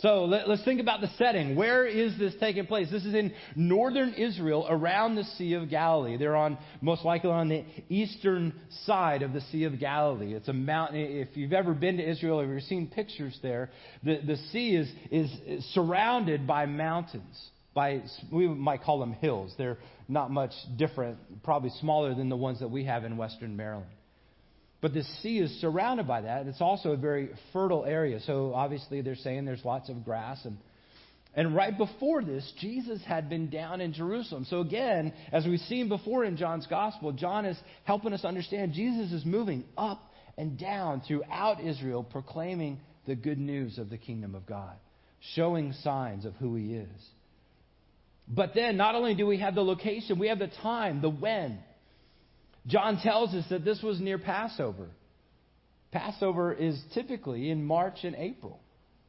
So 0.00 0.26
let, 0.26 0.48
us 0.48 0.60
think 0.64 0.80
about 0.80 1.00
the 1.00 1.10
setting. 1.18 1.56
Where 1.56 1.84
is 1.84 2.16
this 2.18 2.32
taking 2.38 2.66
place? 2.66 2.88
This 2.88 3.04
is 3.04 3.14
in 3.14 3.32
northern 3.56 4.14
Israel 4.14 4.64
around 4.68 5.16
the 5.16 5.24
Sea 5.24 5.54
of 5.54 5.68
Galilee. 5.68 6.16
They're 6.16 6.36
on, 6.36 6.56
most 6.80 7.04
likely 7.04 7.30
on 7.30 7.48
the 7.48 7.64
eastern 7.88 8.54
side 8.86 9.22
of 9.22 9.32
the 9.32 9.40
Sea 9.52 9.64
of 9.64 9.80
Galilee. 9.80 10.34
It's 10.34 10.46
a 10.46 10.52
mountain. 10.52 11.00
If 11.00 11.36
you've 11.36 11.52
ever 11.52 11.74
been 11.74 11.96
to 11.96 12.08
Israel 12.08 12.40
or 12.40 12.54
you've 12.54 12.62
seen 12.64 12.86
pictures 12.86 13.36
there, 13.42 13.70
the, 14.04 14.20
the 14.24 14.36
sea 14.52 14.76
is, 14.76 14.88
is 15.10 15.64
surrounded 15.74 16.46
by 16.46 16.66
mountains 16.66 17.50
by, 17.74 18.02
we 18.32 18.48
might 18.48 18.82
call 18.82 19.00
them 19.00 19.12
hills. 19.14 19.52
They're 19.58 19.78
not 20.08 20.30
much 20.30 20.52
different, 20.76 21.18
probably 21.42 21.70
smaller 21.80 22.14
than 22.14 22.28
the 22.28 22.36
ones 22.36 22.60
that 22.60 22.68
we 22.68 22.84
have 22.84 23.04
in 23.04 23.16
western 23.16 23.56
Maryland. 23.56 23.90
But 24.80 24.94
the 24.94 25.02
sea 25.22 25.38
is 25.38 25.60
surrounded 25.60 26.06
by 26.06 26.20
that. 26.20 26.46
It's 26.46 26.60
also 26.60 26.92
a 26.92 26.96
very 26.96 27.30
fertile 27.52 27.84
area. 27.84 28.20
So 28.20 28.54
obviously 28.54 29.00
they're 29.00 29.16
saying 29.16 29.44
there's 29.44 29.64
lots 29.64 29.88
of 29.88 30.04
grass 30.04 30.44
and 30.44 30.56
and 31.34 31.54
right 31.54 31.76
before 31.76 32.24
this, 32.24 32.52
Jesus 32.58 33.00
had 33.06 33.28
been 33.28 33.48
down 33.48 33.80
in 33.80 33.92
Jerusalem. 33.92 34.44
So 34.48 34.60
again, 34.60 35.12
as 35.30 35.46
we've 35.46 35.60
seen 35.60 35.88
before 35.88 36.24
in 36.24 36.36
John's 36.36 36.66
gospel, 36.66 37.12
John 37.12 37.44
is 37.44 37.56
helping 37.84 38.12
us 38.12 38.24
understand 38.24 38.72
Jesus 38.72 39.12
is 39.12 39.24
moving 39.24 39.62
up 39.76 40.00
and 40.36 40.58
down 40.58 41.02
throughout 41.06 41.62
Israel, 41.62 42.02
proclaiming 42.02 42.80
the 43.06 43.14
good 43.14 43.38
news 43.38 43.78
of 43.78 43.88
the 43.88 43.98
kingdom 43.98 44.34
of 44.34 44.46
God, 44.46 44.74
showing 45.34 45.72
signs 45.84 46.24
of 46.24 46.34
who 46.36 46.56
he 46.56 46.74
is. 46.74 47.08
But 48.26 48.54
then, 48.54 48.76
not 48.76 48.94
only 48.94 49.14
do 49.14 49.26
we 49.26 49.38
have 49.38 49.54
the 49.54 49.64
location, 49.64 50.18
we 50.18 50.28
have 50.28 50.38
the 50.40 50.50
time, 50.62 51.00
the 51.00 51.08
when. 51.08 51.58
John 52.68 53.00
tells 53.02 53.34
us 53.34 53.44
that 53.50 53.64
this 53.64 53.82
was 53.82 54.00
near 54.00 54.18
Passover. 54.18 54.88
Passover 55.90 56.52
is 56.52 56.80
typically 56.92 57.50
in 57.50 57.64
March 57.64 58.04
and 58.04 58.14
April. 58.14 58.60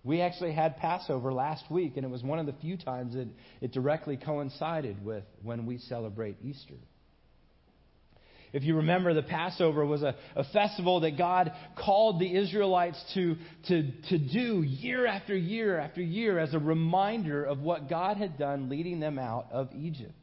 We 0.04 0.22
actually 0.22 0.54
had 0.54 0.78
Passover 0.78 1.34
last 1.34 1.70
week, 1.70 1.98
and 1.98 2.06
it 2.06 2.10
was 2.10 2.24
one 2.24 2.40
of 2.40 2.46
the 2.46 2.56
few 2.62 2.78
times 2.78 3.16
that 3.16 3.28
it 3.60 3.74
directly 3.74 4.16
coincided 4.16 5.04
with 5.04 5.26
when 5.44 5.66
we 5.66 5.78
celebrate 5.78 6.38
Easter. 6.42 6.76
If 8.54 8.64
you 8.64 8.78
remember, 8.78 9.14
the 9.14 9.22
Passover 9.22 9.86
was 9.86 10.02
a, 10.02 10.16
a 10.36 10.44
festival 10.46 11.02
that 11.02 11.18
God 11.18 11.52
called 11.78 12.20
the 12.20 12.34
Israelites 12.36 13.00
to, 13.14 13.36
to, 13.68 13.92
to 14.10 14.18
do 14.18 14.64
year 14.64 15.06
after 15.06 15.36
year 15.36 15.78
after 15.78 16.02
year 16.02 16.40
as 16.40 16.54
a 16.54 16.60
reminder 16.60 17.44
of 17.44 17.60
what 17.60 17.90
God 17.90 18.18
had 18.18 18.40
done 18.40 18.70
leading 18.70 19.00
them 19.00 19.20
out 19.20 19.48
of 19.52 19.70
Egypt. 19.76 20.14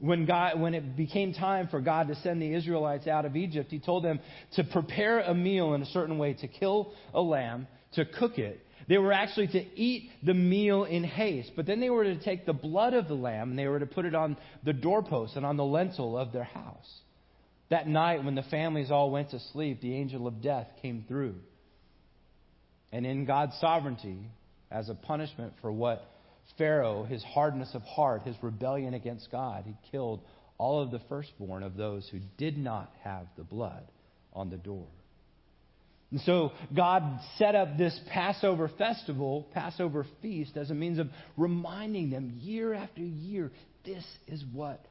When, 0.00 0.24
God, 0.24 0.58
when 0.58 0.74
it 0.74 0.96
became 0.96 1.34
time 1.34 1.68
for 1.68 1.80
God 1.80 2.08
to 2.08 2.16
send 2.16 2.40
the 2.40 2.54
Israelites 2.54 3.06
out 3.06 3.26
of 3.26 3.36
Egypt, 3.36 3.70
He 3.70 3.78
told 3.78 4.02
them 4.02 4.18
to 4.56 4.64
prepare 4.64 5.20
a 5.20 5.34
meal 5.34 5.74
in 5.74 5.82
a 5.82 5.86
certain 5.86 6.16
way, 6.16 6.32
to 6.34 6.48
kill 6.48 6.92
a 7.12 7.20
lamb, 7.20 7.66
to 7.92 8.06
cook 8.06 8.38
it. 8.38 8.66
They 8.88 8.98
were 8.98 9.12
actually 9.12 9.48
to 9.48 9.78
eat 9.78 10.10
the 10.24 10.34
meal 10.34 10.84
in 10.84 11.04
haste, 11.04 11.52
but 11.54 11.66
then 11.66 11.80
they 11.80 11.90
were 11.90 12.04
to 12.04 12.18
take 12.18 12.46
the 12.46 12.52
blood 12.52 12.94
of 12.94 13.08
the 13.08 13.14
lamb 13.14 13.50
and 13.50 13.58
they 13.58 13.68
were 13.68 13.78
to 13.78 13.86
put 13.86 14.04
it 14.04 14.14
on 14.14 14.36
the 14.64 14.72
doorpost 14.72 15.36
and 15.36 15.46
on 15.46 15.56
the 15.56 15.64
lintel 15.64 16.18
of 16.18 16.32
their 16.32 16.44
house. 16.44 16.90
That 17.68 17.86
night, 17.86 18.24
when 18.24 18.34
the 18.34 18.42
families 18.42 18.90
all 18.90 19.10
went 19.10 19.30
to 19.30 19.38
sleep, 19.52 19.80
the 19.80 19.94
angel 19.94 20.26
of 20.26 20.42
death 20.42 20.66
came 20.82 21.04
through. 21.06 21.36
And 22.90 23.06
in 23.06 23.26
God's 23.26 23.56
sovereignty, 23.60 24.18
as 24.70 24.88
a 24.88 24.94
punishment 24.94 25.52
for 25.60 25.70
what 25.70 26.04
Pharaoh, 26.58 27.04
his 27.04 27.22
hardness 27.22 27.70
of 27.74 27.82
heart, 27.82 28.22
his 28.22 28.36
rebellion 28.42 28.94
against 28.94 29.30
God, 29.30 29.64
he 29.66 29.74
killed 29.90 30.20
all 30.58 30.82
of 30.82 30.90
the 30.90 31.00
firstborn 31.08 31.62
of 31.62 31.76
those 31.76 32.08
who 32.10 32.18
did 32.36 32.58
not 32.58 32.92
have 33.02 33.26
the 33.36 33.44
blood 33.44 33.84
on 34.32 34.50
the 34.50 34.56
door. 34.56 34.86
And 36.10 36.20
so 36.22 36.52
God 36.74 37.20
set 37.38 37.54
up 37.54 37.78
this 37.78 37.98
Passover 38.08 38.70
festival, 38.76 39.46
Passover 39.54 40.04
feast, 40.20 40.56
as 40.56 40.70
a 40.70 40.74
means 40.74 40.98
of 40.98 41.08
reminding 41.36 42.10
them 42.10 42.38
year 42.40 42.74
after 42.74 43.00
year 43.00 43.52
this 43.84 44.04
is 44.26 44.44
what 44.52 44.84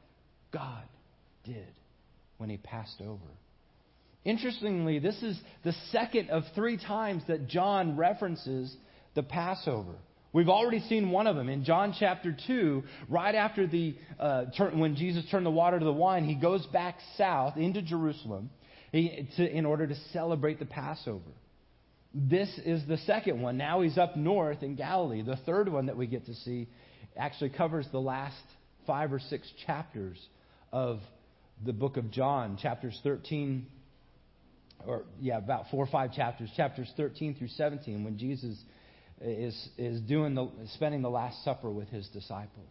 God 0.52 0.84
did 1.44 1.68
when 2.38 2.50
he 2.50 2.56
passed 2.56 3.00
over. 3.00 3.18
Interestingly, 4.24 4.98
this 4.98 5.22
is 5.22 5.38
the 5.62 5.74
second 5.92 6.30
of 6.30 6.44
three 6.54 6.76
times 6.76 7.22
that 7.28 7.48
John 7.48 7.96
references 7.96 8.74
the 9.14 9.22
Passover. 9.22 9.94
We've 10.32 10.48
already 10.48 10.80
seen 10.80 11.10
one 11.10 11.26
of 11.26 11.34
them 11.34 11.48
in 11.48 11.64
John 11.64 11.94
chapter 11.98 12.36
2, 12.46 12.84
right 13.08 13.34
after 13.34 13.66
the, 13.66 13.96
uh, 14.18 14.44
turn, 14.56 14.78
when 14.78 14.94
Jesus 14.94 15.24
turned 15.30 15.44
the 15.44 15.50
water 15.50 15.78
to 15.78 15.84
the 15.84 15.92
wine, 15.92 16.24
he 16.24 16.36
goes 16.36 16.64
back 16.66 16.98
south 17.16 17.56
into 17.56 17.82
Jerusalem 17.82 18.50
he, 18.92 19.28
to, 19.36 19.56
in 19.56 19.66
order 19.66 19.88
to 19.88 19.94
celebrate 20.12 20.60
the 20.60 20.66
Passover. 20.66 21.32
This 22.14 22.48
is 22.64 22.86
the 22.86 22.98
second 22.98 23.40
one. 23.40 23.56
Now 23.56 23.80
he's 23.80 23.98
up 23.98 24.16
north 24.16 24.62
in 24.62 24.76
Galilee. 24.76 25.22
The 25.22 25.36
third 25.46 25.68
one 25.68 25.86
that 25.86 25.96
we 25.96 26.06
get 26.06 26.26
to 26.26 26.34
see 26.34 26.68
actually 27.16 27.50
covers 27.50 27.86
the 27.90 28.00
last 28.00 28.36
five 28.86 29.12
or 29.12 29.18
six 29.18 29.50
chapters 29.66 30.18
of 30.72 31.00
the 31.64 31.72
book 31.72 31.96
of 31.96 32.10
John, 32.10 32.56
chapters 32.56 32.98
13, 33.02 33.66
or 34.86 35.02
yeah, 35.20 35.38
about 35.38 35.66
four 35.70 35.84
or 35.84 35.88
five 35.88 36.12
chapters, 36.12 36.50
chapters 36.56 36.90
13 36.96 37.34
through 37.34 37.48
17, 37.48 38.04
when 38.04 38.16
Jesus 38.16 38.56
is, 39.20 39.68
is 39.76 40.00
doing 40.02 40.34
the, 40.34 40.48
spending 40.74 41.02
the 41.02 41.10
Last 41.10 41.44
Supper 41.44 41.70
with 41.70 41.88
his 41.88 42.06
disciples. 42.08 42.68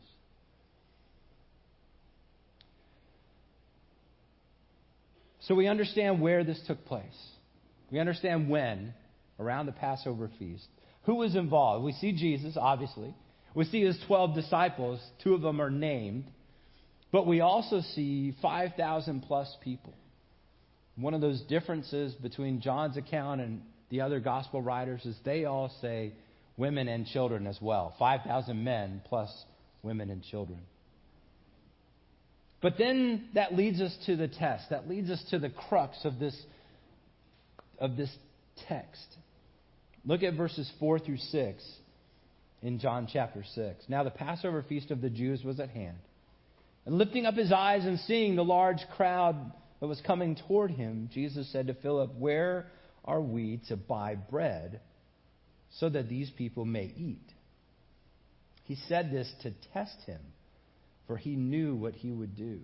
So 5.41 5.55
we 5.55 5.67
understand 5.67 6.21
where 6.21 6.43
this 6.43 6.61
took 6.67 6.85
place. 6.85 7.03
We 7.91 7.99
understand 7.99 8.49
when, 8.49 8.93
around 9.39 9.65
the 9.65 9.71
Passover 9.71 10.29
feast. 10.37 10.67
Who 11.03 11.15
was 11.15 11.35
involved? 11.35 11.83
We 11.83 11.93
see 11.93 12.11
Jesus, 12.11 12.55
obviously. 12.59 13.15
We 13.55 13.65
see 13.65 13.83
his 13.83 13.99
12 14.05 14.35
disciples. 14.35 14.99
Two 15.23 15.33
of 15.33 15.41
them 15.41 15.59
are 15.59 15.71
named. 15.71 16.25
But 17.11 17.25
we 17.25 17.41
also 17.41 17.81
see 17.95 18.35
5,000 18.41 19.21
plus 19.21 19.55
people. 19.63 19.93
One 20.95 21.13
of 21.13 21.21
those 21.21 21.41
differences 21.41 22.13
between 22.13 22.61
John's 22.61 22.97
account 22.97 23.41
and 23.41 23.61
the 23.89 24.01
other 24.01 24.19
gospel 24.19 24.61
writers 24.61 25.03
is 25.05 25.15
they 25.25 25.45
all 25.45 25.71
say 25.81 26.13
women 26.59 26.87
and 26.87 27.07
children 27.07 27.47
as 27.47 27.57
well 27.61 27.95
5,000 27.97 28.63
men 28.63 29.01
plus 29.05 29.31
women 29.81 30.11
and 30.11 30.21
children. 30.23 30.59
But 32.61 32.77
then 32.77 33.29
that 33.35 33.55
leads 33.55 33.79
us 33.79 33.95
to 34.05 34.17
the 34.17 34.27
test. 34.27 34.69
That 34.69 34.89
leads 34.89 35.09
us 35.09 35.23
to 35.29 35.39
the 35.39 35.49
crux 35.49 35.97
of 36.03 36.19
this, 36.19 36.35
of 37.79 37.95
this 37.95 38.13
text. 38.67 39.07
Look 40.05 40.23
at 40.23 40.33
verses 40.33 40.69
4 40.79 40.99
through 40.99 41.17
6 41.17 41.63
in 42.61 42.79
John 42.79 43.07
chapter 43.11 43.45
6. 43.55 43.85
Now, 43.87 44.03
the 44.03 44.09
Passover 44.09 44.63
feast 44.67 44.91
of 44.91 44.99
the 44.99 45.09
Jews 45.09 45.41
was 45.43 45.61
at 45.61 45.69
hand. 45.69 45.97
And 46.85 46.97
lifting 46.97 47.25
up 47.25 47.35
his 47.35 47.53
eyes 47.53 47.85
and 47.85 47.97
seeing 48.01 48.35
the 48.35 48.43
large 48.43 48.81
crowd 48.97 49.53
that 49.79 49.87
was 49.87 50.01
coming 50.05 50.35
toward 50.47 50.71
him, 50.71 51.09
Jesus 51.13 51.49
said 51.53 51.67
to 51.67 51.73
Philip, 51.75 52.15
Where 52.15 52.67
are 53.05 53.21
we 53.21 53.61
to 53.69 53.77
buy 53.77 54.15
bread 54.15 54.81
so 55.77 55.89
that 55.89 56.09
these 56.09 56.29
people 56.31 56.65
may 56.65 56.91
eat? 56.95 57.31
He 58.65 58.75
said 58.87 59.11
this 59.11 59.31
to 59.43 59.51
test 59.73 59.97
him, 60.05 60.21
for 61.07 61.17
he 61.17 61.35
knew 61.35 61.75
what 61.75 61.93
he 61.93 62.11
would 62.11 62.35
do. 62.35 62.59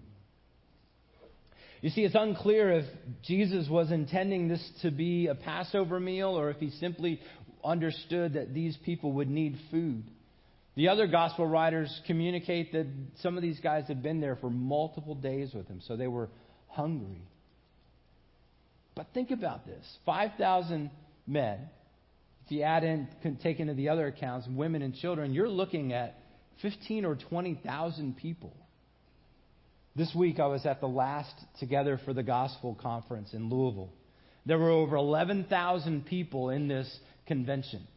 You 1.81 1.89
see, 1.89 2.01
it's 2.01 2.15
unclear 2.15 2.71
if 2.71 2.85
Jesus 3.23 3.67
was 3.69 3.91
intending 3.91 4.47
this 4.47 4.67
to 4.81 4.91
be 4.91 5.27
a 5.27 5.35
Passover 5.35 5.99
meal 5.99 6.29
or 6.29 6.49
if 6.49 6.57
he 6.57 6.71
simply 6.71 7.19
understood 7.63 8.33
that 8.33 8.53
these 8.53 8.77
people 8.85 9.13
would 9.13 9.29
need 9.29 9.57
food. 9.71 10.03
The 10.75 10.89
other 10.89 11.07
gospel 11.07 11.47
writers 11.47 12.01
communicate 12.05 12.73
that 12.73 12.87
some 13.21 13.37
of 13.37 13.43
these 13.43 13.59
guys 13.59 13.85
had 13.87 14.03
been 14.03 14.19
there 14.19 14.35
for 14.35 14.49
multiple 14.49 15.15
days 15.15 15.53
with 15.53 15.67
him, 15.67 15.81
so 15.87 15.95
they 15.95 16.07
were 16.07 16.29
hungry. 16.67 17.21
But 18.95 19.07
think 19.13 19.31
about 19.31 19.65
this 19.65 19.85
5,000 20.05 20.89
men. 21.27 21.59
If 22.45 22.51
you 22.51 22.61
add 22.61 22.83
in, 22.83 23.07
take 23.41 23.59
into 23.59 23.73
the 23.73 23.89
other 23.89 24.05
accounts, 24.05 24.47
women 24.47 24.83
and 24.83 24.93
children, 24.93 25.33
you're 25.33 25.49
looking 25.49 25.93
at 25.93 26.19
15 26.61 27.03
or 27.03 27.15
20,000 27.15 28.15
people. 28.17 28.55
This 29.95 30.13
week 30.13 30.39
I 30.39 30.45
was 30.45 30.65
at 30.65 30.79
the 30.79 30.87
last 30.87 31.33
Together 31.59 31.99
for 32.05 32.13
the 32.13 32.21
Gospel 32.21 32.77
conference 32.79 33.33
in 33.33 33.49
Louisville. 33.49 33.89
There 34.45 34.59
were 34.59 34.69
over 34.69 34.95
11,000 34.95 36.05
people 36.05 36.51
in 36.51 36.67
this 36.67 36.99
convention. 37.25 37.87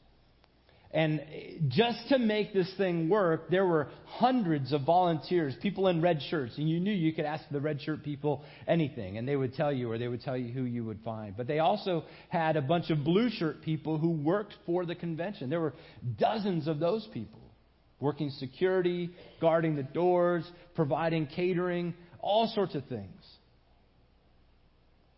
And 0.90 1.20
just 1.68 2.08
to 2.08 2.18
make 2.18 2.54
this 2.54 2.72
thing 2.78 3.10
work, 3.10 3.50
there 3.50 3.66
were 3.66 3.88
hundreds 4.06 4.72
of 4.72 4.84
volunteers, 4.84 5.54
people 5.60 5.88
in 5.88 6.00
red 6.00 6.22
shirts, 6.30 6.56
and 6.56 6.68
you 6.68 6.80
knew 6.80 6.92
you 6.92 7.12
could 7.12 7.26
ask 7.26 7.44
the 7.50 7.60
red 7.60 7.82
shirt 7.82 8.02
people 8.02 8.42
anything, 8.66 9.18
and 9.18 9.28
they 9.28 9.36
would 9.36 9.52
tell 9.52 9.70
you, 9.70 9.90
or 9.90 9.98
they 9.98 10.08
would 10.08 10.22
tell 10.22 10.36
you 10.36 10.50
who 10.50 10.62
you 10.62 10.84
would 10.86 11.00
find. 11.04 11.36
But 11.36 11.46
they 11.46 11.58
also 11.58 12.04
had 12.30 12.56
a 12.56 12.62
bunch 12.62 12.88
of 12.88 13.04
blue 13.04 13.28
shirt 13.28 13.60
people 13.60 13.98
who 13.98 14.10
worked 14.10 14.54
for 14.64 14.86
the 14.86 14.94
convention. 14.94 15.50
There 15.50 15.60
were 15.60 15.74
dozens 16.18 16.66
of 16.66 16.78
those 16.78 17.06
people 17.12 17.40
working 18.00 18.30
security, 18.30 19.10
guarding 19.40 19.76
the 19.76 19.82
doors, 19.82 20.48
providing 20.74 21.26
catering, 21.26 21.94
all 22.20 22.46
sorts 22.54 22.74
of 22.74 22.84
things. 22.86 23.20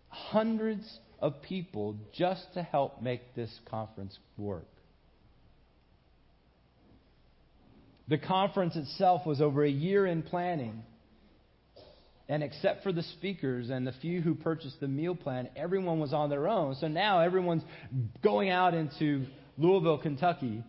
Hundreds 0.08 0.98
of 1.20 1.42
people 1.42 1.96
just 2.12 2.44
to 2.54 2.62
help 2.62 3.02
make 3.02 3.34
this 3.34 3.50
conference 3.70 4.18
work. 4.36 4.66
The 8.10 8.18
conference 8.18 8.74
itself 8.74 9.24
was 9.24 9.40
over 9.40 9.64
a 9.64 9.70
year 9.70 10.04
in 10.04 10.22
planning. 10.22 10.82
And 12.28 12.42
except 12.42 12.82
for 12.82 12.92
the 12.92 13.04
speakers 13.04 13.70
and 13.70 13.86
the 13.86 13.92
few 14.02 14.20
who 14.20 14.34
purchased 14.34 14.80
the 14.80 14.88
meal 14.88 15.14
plan, 15.14 15.48
everyone 15.56 16.00
was 16.00 16.12
on 16.12 16.28
their 16.28 16.48
own. 16.48 16.74
So 16.74 16.88
now 16.88 17.20
everyone's 17.20 17.62
going 18.22 18.50
out 18.50 18.74
into 18.74 19.26
Louisville, 19.56 19.98
Kentucky 19.98 20.64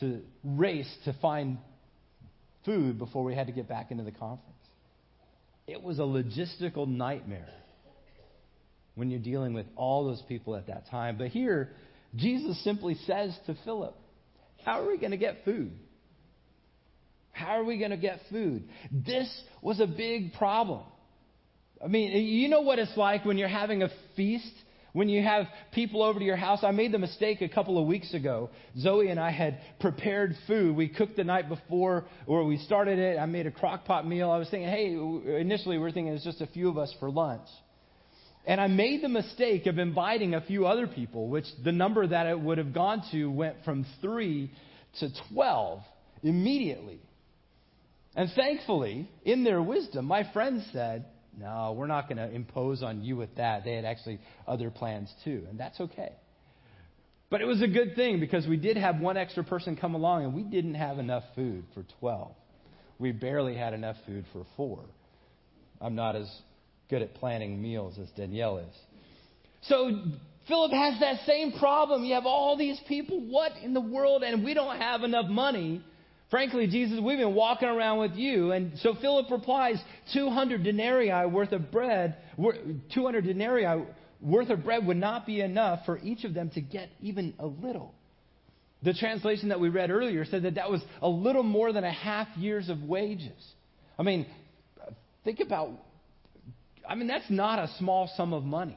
to 0.00 0.22
race 0.44 0.92
to 1.04 1.12
find 1.20 1.58
food 2.64 2.98
before 2.98 3.24
we 3.24 3.34
had 3.34 3.48
to 3.48 3.52
get 3.52 3.68
back 3.68 3.90
into 3.90 4.04
the 4.04 4.12
conference. 4.12 4.50
It 5.66 5.82
was 5.82 5.98
a 5.98 6.02
logistical 6.02 6.86
nightmare 6.86 7.48
when 8.94 9.10
you're 9.10 9.20
dealing 9.20 9.52
with 9.52 9.66
all 9.74 10.04
those 10.04 10.22
people 10.28 10.54
at 10.54 10.68
that 10.68 10.88
time. 10.90 11.16
But 11.18 11.28
here, 11.28 11.70
Jesus 12.14 12.62
simply 12.62 12.94
says 13.06 13.36
to 13.46 13.56
Philip, 13.64 13.96
How 14.64 14.80
are 14.80 14.86
we 14.86 14.96
going 14.96 15.10
to 15.10 15.16
get 15.16 15.44
food? 15.44 15.72
How 17.34 17.58
are 17.58 17.64
we 17.64 17.78
going 17.78 17.90
to 17.90 17.98
get 17.98 18.20
food? 18.30 18.64
This 18.90 19.28
was 19.60 19.80
a 19.80 19.86
big 19.86 20.32
problem. 20.32 20.82
I 21.84 21.88
mean, 21.88 22.12
you 22.12 22.48
know 22.48 22.62
what 22.62 22.78
it's 22.78 22.96
like 22.96 23.26
when 23.26 23.36
you're 23.36 23.48
having 23.48 23.82
a 23.82 23.90
feast 24.16 24.52
When 24.94 25.08
you 25.08 25.24
have 25.24 25.46
people 25.72 26.04
over 26.04 26.20
to 26.20 26.24
your 26.24 26.36
house, 26.36 26.60
I 26.62 26.70
made 26.70 26.92
the 26.92 27.00
mistake 27.00 27.42
a 27.42 27.48
couple 27.48 27.80
of 27.80 27.88
weeks 27.88 28.14
ago. 28.14 28.50
Zoe 28.78 29.08
and 29.08 29.18
I 29.18 29.32
had 29.32 29.58
prepared 29.80 30.36
food. 30.46 30.76
We 30.76 30.86
cooked 30.88 31.16
the 31.16 31.24
night 31.24 31.48
before, 31.48 32.04
or 32.28 32.44
we 32.44 32.58
started 32.58 33.00
it. 33.00 33.18
I 33.18 33.26
made 33.26 33.48
a 33.48 33.50
crock 33.50 33.86
pot 33.86 34.06
meal. 34.06 34.30
I 34.30 34.38
was 34.38 34.48
thinking, 34.50 34.68
hey, 34.68 35.40
initially 35.40 35.78
we 35.78 35.82
were 35.82 35.90
thinking 35.90 36.12
it 36.12 36.12
was 36.12 36.22
just 36.22 36.40
a 36.40 36.46
few 36.46 36.68
of 36.68 36.78
us 36.78 36.94
for 37.00 37.10
lunch. 37.10 37.48
And 38.46 38.60
I 38.60 38.68
made 38.68 39.02
the 39.02 39.08
mistake 39.08 39.66
of 39.66 39.78
inviting 39.78 40.34
a 40.34 40.40
few 40.42 40.64
other 40.64 40.86
people, 40.86 41.28
which 41.28 41.46
the 41.64 41.72
number 41.72 42.06
that 42.06 42.28
it 42.28 42.38
would 42.38 42.58
have 42.58 42.72
gone 42.72 43.02
to 43.10 43.28
went 43.28 43.56
from 43.64 43.84
three 44.00 44.52
to 45.00 45.08
12 45.32 45.80
immediately. 46.22 47.00
And 48.16 48.30
thankfully, 48.36 49.08
in 49.24 49.44
their 49.44 49.60
wisdom, 49.60 50.04
my 50.06 50.30
friends 50.32 50.64
said, 50.72 51.06
no, 51.38 51.74
we're 51.76 51.88
not 51.88 52.08
going 52.08 52.18
to 52.18 52.30
impose 52.30 52.82
on 52.82 53.02
you 53.02 53.16
with 53.16 53.34
that. 53.36 53.64
They 53.64 53.74
had 53.74 53.84
actually 53.84 54.20
other 54.46 54.70
plans 54.70 55.12
too, 55.24 55.44
and 55.48 55.58
that's 55.58 55.80
okay. 55.80 56.12
But 57.30 57.40
it 57.40 57.46
was 57.46 57.62
a 57.62 57.66
good 57.66 57.96
thing 57.96 58.20
because 58.20 58.46
we 58.46 58.56
did 58.56 58.76
have 58.76 59.00
one 59.00 59.16
extra 59.16 59.42
person 59.42 59.76
come 59.76 59.94
along 59.94 60.24
and 60.24 60.34
we 60.34 60.42
didn't 60.42 60.74
have 60.74 60.98
enough 60.98 61.24
food 61.34 61.64
for 61.74 61.84
12. 61.98 62.32
We 63.00 63.10
barely 63.10 63.56
had 63.56 63.74
enough 63.74 63.96
food 64.06 64.24
for 64.32 64.44
four. 64.56 64.78
I'm 65.80 65.96
not 65.96 66.14
as 66.14 66.30
good 66.88 67.02
at 67.02 67.14
planning 67.14 67.60
meals 67.60 67.98
as 68.00 68.08
Danielle 68.10 68.58
is. 68.58 68.74
So 69.62 69.90
Philip 70.46 70.72
has 70.72 71.00
that 71.00 71.26
same 71.26 71.52
problem. 71.58 72.04
You 72.04 72.14
have 72.14 72.26
all 72.26 72.56
these 72.56 72.78
people. 72.86 73.20
What 73.20 73.52
in 73.62 73.74
the 73.74 73.80
world? 73.80 74.22
And 74.22 74.44
we 74.44 74.54
don't 74.54 74.78
have 74.78 75.02
enough 75.02 75.26
money 75.26 75.82
Frankly, 76.34 76.66
Jesus, 76.66 76.98
we've 77.00 77.18
been 77.18 77.36
walking 77.36 77.68
around 77.68 78.00
with 78.00 78.14
you. 78.16 78.50
And 78.50 78.76
so 78.80 78.96
Philip 79.00 79.30
replies, 79.30 79.80
200 80.14 80.64
denarii 80.64 81.30
worth 81.30 81.52
of 81.52 81.70
bread, 81.70 82.16
200 82.92 83.24
denarii 83.24 83.84
worth 84.20 84.50
of 84.50 84.64
bread 84.64 84.84
would 84.84 84.96
not 84.96 85.26
be 85.26 85.42
enough 85.42 85.86
for 85.86 85.96
each 85.98 86.24
of 86.24 86.34
them 86.34 86.50
to 86.50 86.60
get 86.60 86.88
even 87.00 87.34
a 87.38 87.46
little. 87.46 87.94
The 88.82 88.94
translation 88.94 89.50
that 89.50 89.60
we 89.60 89.68
read 89.68 89.92
earlier 89.92 90.24
said 90.24 90.42
that 90.42 90.56
that 90.56 90.68
was 90.68 90.82
a 91.00 91.08
little 91.08 91.44
more 91.44 91.72
than 91.72 91.84
a 91.84 91.92
half 91.92 92.26
year's 92.36 92.68
of 92.68 92.82
wages. 92.82 93.40
I 93.96 94.02
mean, 94.02 94.26
think 95.22 95.38
about, 95.38 95.70
I 96.88 96.96
mean, 96.96 97.06
that's 97.06 97.30
not 97.30 97.60
a 97.60 97.68
small 97.78 98.10
sum 98.16 98.32
of 98.32 98.42
money. 98.42 98.76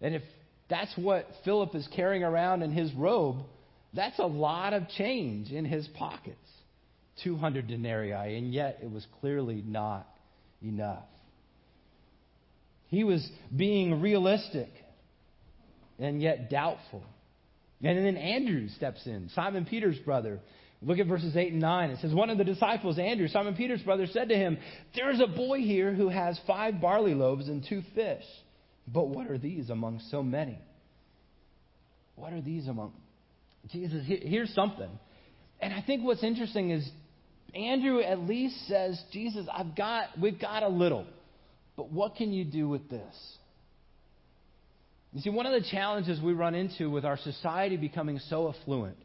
And 0.00 0.14
if 0.14 0.22
that's 0.70 0.96
what 0.96 1.26
Philip 1.44 1.74
is 1.74 1.88
carrying 1.92 2.22
around 2.22 2.62
in 2.62 2.70
his 2.70 2.94
robe, 2.94 3.38
that's 3.94 4.18
a 4.18 4.26
lot 4.26 4.72
of 4.72 4.88
change 4.88 5.50
in 5.50 5.64
his 5.64 5.86
pockets 5.98 6.38
200 7.24 7.66
denarii, 7.66 8.38
and 8.38 8.52
yet 8.52 8.78
it 8.82 8.90
was 8.90 9.06
clearly 9.20 9.62
not 9.66 10.08
enough. 10.62 11.04
He 12.88 13.04
was 13.04 13.26
being 13.54 14.00
realistic 14.00 14.70
and 15.98 16.20
yet 16.20 16.50
doubtful. 16.50 17.02
And 17.82 17.98
then 17.98 18.16
Andrew 18.16 18.68
steps 18.68 19.06
in, 19.06 19.28
Simon 19.34 19.66
Peter's 19.66 19.98
brother. 19.98 20.40
Look 20.80 20.98
at 20.98 21.06
verses 21.06 21.36
8 21.36 21.52
and 21.52 21.60
9. 21.60 21.90
It 21.90 21.98
says, 22.00 22.14
One 22.14 22.30
of 22.30 22.38
the 22.38 22.44
disciples, 22.44 22.98
Andrew, 22.98 23.28
Simon 23.28 23.54
Peter's 23.54 23.82
brother, 23.82 24.06
said 24.06 24.28
to 24.28 24.36
him, 24.36 24.58
There 24.94 25.10
is 25.10 25.20
a 25.20 25.26
boy 25.26 25.58
here 25.58 25.92
who 25.92 26.08
has 26.08 26.38
five 26.46 26.80
barley 26.80 27.14
loaves 27.14 27.48
and 27.48 27.64
two 27.68 27.82
fish. 27.94 28.24
But 28.86 29.08
what 29.08 29.28
are 29.28 29.38
these 29.38 29.70
among 29.70 30.00
so 30.10 30.22
many? 30.22 30.58
What 32.16 32.32
are 32.32 32.40
these 32.40 32.68
among 32.68 32.92
Jesus, 33.70 34.04
here's 34.06 34.52
something. 34.54 34.90
And 35.60 35.72
I 35.72 35.82
think 35.82 36.04
what's 36.04 36.24
interesting 36.24 36.70
is 36.70 36.88
Andrew 37.54 38.00
at 38.00 38.20
least 38.20 38.66
says, 38.66 39.00
Jesus, 39.12 39.46
I've 39.52 39.76
got, 39.76 40.08
we've 40.20 40.40
got 40.40 40.62
a 40.62 40.68
little, 40.68 41.06
but 41.76 41.90
what 41.90 42.16
can 42.16 42.32
you 42.32 42.44
do 42.44 42.68
with 42.68 42.88
this? 42.90 43.14
You 45.12 45.20
see, 45.20 45.30
one 45.30 45.46
of 45.46 45.52
the 45.52 45.68
challenges 45.70 46.20
we 46.20 46.32
run 46.32 46.54
into 46.54 46.88
with 46.90 47.04
our 47.04 47.18
society 47.18 47.76
becoming 47.76 48.18
so 48.30 48.48
affluent 48.48 48.96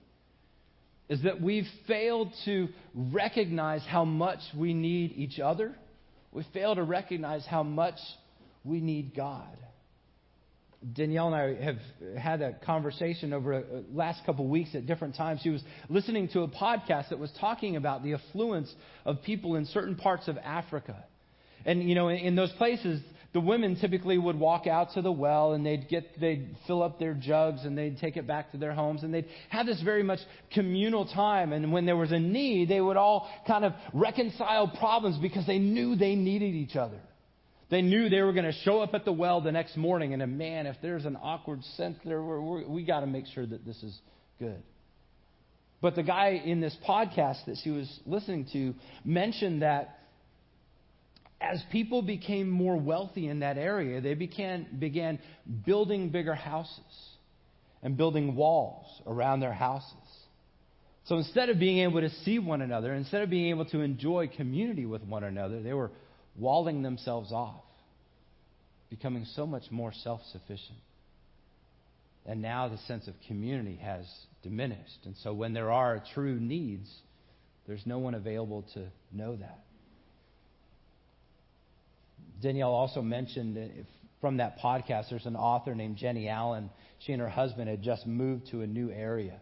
is 1.10 1.22
that 1.24 1.42
we've 1.42 1.68
failed 1.86 2.32
to 2.46 2.70
recognize 2.96 3.82
how 3.88 4.06
much 4.06 4.40
we 4.56 4.74
need 4.74 5.14
each 5.16 5.40
other. 5.40 5.76
We 6.32 6.46
fail 6.54 6.76
to 6.76 6.84
recognize 6.84 7.46
how 7.46 7.64
much 7.64 7.98
we 8.64 8.80
need 8.80 9.16
God. 9.16 9.58
Danielle 10.94 11.34
and 11.34 11.36
I 11.36 11.64
have 11.64 11.78
had 12.18 12.42
a 12.42 12.54
conversation 12.54 13.34
over 13.34 13.62
the 13.62 13.84
last 13.94 14.26
couple 14.26 14.46
of 14.46 14.52
weeks 14.52 14.76
at 14.76 14.86
different 14.86 15.16
times. 15.16 15.42
She 15.42 15.50
was 15.50 15.64
listening 15.90 16.30
to 16.30 16.42
a 16.42 16.48
podcast 16.48 17.10
that 17.10 17.20
was 17.20 17.32
talking 17.40 17.76
about 17.76 18.04
the 18.04 18.14
affluence 18.14 18.74
of 19.06 19.22
people 19.24 19.56
in 19.56 19.66
certain 19.66 19.96
parts 19.96 20.28
of 20.28 20.38
Africa. 20.38 21.04
And, 21.66 21.88
you 21.88 21.96
know, 21.96 22.10
in, 22.10 22.18
in 22.18 22.36
those 22.36 22.52
places, 22.54 23.02
the 23.34 23.42
women 23.42 23.76
typically 23.80 24.18
would 24.18 24.40
walk 24.40 24.68
out 24.68 24.94
to 24.94 25.02
the 25.02 25.12
well 25.12 25.54
and 25.54 25.66
they'd 25.66 25.90
get, 25.90 26.20
they'd 26.20 26.56
fill 26.66 26.82
up 26.82 27.00
their 27.00 27.14
jugs 27.14 27.66
and 27.66 27.78
they'd 27.78 27.98
take 28.00 28.18
it 28.18 28.26
back 28.26 28.52
to 28.52 28.58
their 28.58 28.74
homes 28.74 29.04
and 29.04 29.14
they'd 29.14 29.28
have 29.50 29.66
this 29.66 29.82
very 29.84 30.04
much 30.04 30.20
communal 30.54 31.06
time. 31.06 31.54
And 31.54 31.72
when 31.72 31.86
there 31.86 31.98
was 31.98 32.12
a 32.12 32.20
need, 32.20 32.70
they 32.70 32.82
would 32.82 32.98
all 32.98 33.30
kind 33.46 33.66
of 33.66 33.74
reconcile 33.94 34.68
problems 34.68 35.18
because 35.22 35.46
they 35.46 35.60
knew 35.60 35.96
they 35.96 36.16
needed 36.16 36.54
each 36.54 36.76
other. 36.76 37.00
They 37.70 37.82
knew 37.82 38.08
they 38.08 38.22
were 38.22 38.34
going 38.34 38.46
to 38.46 38.58
show 38.64 38.80
up 38.80 38.94
at 38.94 39.04
the 39.04 39.12
well 39.12 39.42
the 39.42 39.52
next 39.52 39.76
morning, 39.76 40.14
and 40.14 40.22
a 40.22 40.28
man, 40.28 40.68
if 40.68 40.78
there's 40.82 41.06
an 41.06 41.18
awkward 41.22 41.64
scent 41.76 41.98
there, 42.06 42.22
we're, 42.22 42.40
we're, 42.40 42.68
we 42.68 42.86
got 42.86 43.02
to 43.02 43.08
make 43.08 43.26
sure 43.28 43.46
that 43.46 43.66
this 43.66 43.82
is 43.84 43.98
good. 44.40 44.64
But 45.82 45.96
the 45.96 46.04
guy 46.04 46.42
in 46.44 46.62
this 46.62 46.76
podcast 46.88 47.46
that 47.46 47.58
she 47.64 47.70
was 47.70 48.00
listening 48.06 48.48
to 48.54 48.74
mentioned 49.04 49.62
that 49.62 50.00
as 51.40 51.62
people 51.72 52.02
became 52.02 52.50
more 52.50 52.78
wealthy 52.78 53.28
in 53.28 53.40
that 53.40 53.58
area, 53.58 54.02
they 54.02 54.16
began, 54.16 54.66
began 54.80 55.20
building 55.66 56.10
bigger 56.10 56.34
houses 56.34 56.80
and 57.84 57.96
building 57.96 58.36
walls 58.36 58.86
around 59.06 59.42
their 59.42 59.54
houses. 59.54 59.94
So 61.06 61.18
instead 61.18 61.50
of 61.50 61.60
being 61.60 61.80
able 61.80 62.02
to 62.02 62.10
see 62.26 62.40
one 62.40 62.62
another, 62.62 62.94
instead 62.94 63.22
of 63.22 63.30
being 63.30 63.50
able 63.50 63.66
to 63.66 63.82
enjoy 63.82 64.30
community 64.36 64.86
with 64.86 65.04
one 65.04 65.24
another, 65.24 65.62
they 65.62 65.74
were 65.74 65.92
walling 66.38 66.84
themselves 66.84 67.32
off, 67.32 67.64
becoming 68.90 69.26
so 69.26 69.46
much 69.46 69.64
more 69.72 69.92
self 69.92 70.22
sufficient. 70.32 70.78
And 72.26 72.42
now 72.42 72.68
the 72.68 72.78
sense 72.80 73.08
of 73.08 73.14
community 73.28 73.78
has 73.82 74.06
diminished. 74.44 75.00
And 75.06 75.16
so 75.24 75.34
when 75.34 75.54
there 75.54 75.72
are 75.72 76.04
true 76.14 76.40
needs, 76.40 76.90
there's 77.68 77.86
no 77.86 78.00
one 78.00 78.16
available 78.16 78.66
to 78.74 78.86
know 79.14 79.36
that. 79.38 79.60
Danielle 82.42 82.74
also 82.74 83.02
mentioned 83.02 83.86
from 84.22 84.38
that 84.38 84.60
podcast, 84.60 85.10
there's 85.10 85.26
an 85.26 85.36
author 85.36 85.74
named 85.74 85.98
Jennie 85.98 86.28
Allen. 86.28 86.70
She 87.00 87.14
and 87.14 87.22
her 87.22 87.30
husband 87.30 87.70
had 87.70 87.82
just 87.82 88.06
moved 88.06 88.52
to 88.52 88.62
a 88.62 88.68
new 88.68 88.92
area. 88.92 89.40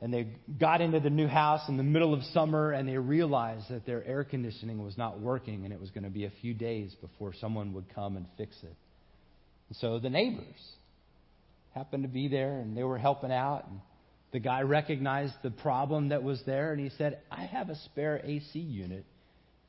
And 0.00 0.14
they 0.14 0.28
got 0.60 0.80
into 0.80 1.00
the 1.00 1.10
new 1.10 1.26
house 1.26 1.68
in 1.68 1.76
the 1.76 1.82
middle 1.82 2.14
of 2.14 2.22
summer 2.32 2.70
and 2.70 2.88
they 2.88 2.96
realized 2.96 3.68
that 3.70 3.84
their 3.84 4.04
air 4.04 4.22
conditioning 4.22 4.82
was 4.82 4.96
not 4.96 5.18
working 5.18 5.64
and 5.64 5.72
it 5.72 5.80
was 5.80 5.90
going 5.90 6.04
to 6.04 6.10
be 6.10 6.24
a 6.24 6.32
few 6.40 6.54
days 6.54 6.94
before 7.00 7.32
someone 7.40 7.72
would 7.72 7.92
come 7.94 8.16
and 8.16 8.26
fix 8.36 8.56
it. 8.62 8.76
And 9.68 9.76
so 9.78 9.98
the 9.98 10.08
neighbors 10.08 10.44
happened 11.74 12.04
to 12.04 12.08
be 12.08 12.28
there 12.28 12.58
and 12.60 12.76
they 12.76 12.84
were 12.84 12.98
helping 12.98 13.32
out. 13.32 13.66
And 13.68 13.80
the 14.32 14.38
guy 14.38 14.60
recognized 14.62 15.34
the 15.42 15.50
problem 15.50 16.10
that 16.10 16.22
was 16.22 16.40
there 16.46 16.72
and 16.72 16.80
he 16.80 16.90
said, 16.96 17.18
I 17.30 17.46
have 17.46 17.68
a 17.68 17.76
spare 17.86 18.20
AC 18.22 18.56
unit 18.56 19.04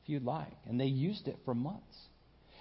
if 0.02 0.08
you'd 0.08 0.24
like. 0.24 0.52
And 0.68 0.78
they 0.78 0.86
used 0.86 1.26
it 1.26 1.38
for 1.44 1.54
months. 1.54 1.96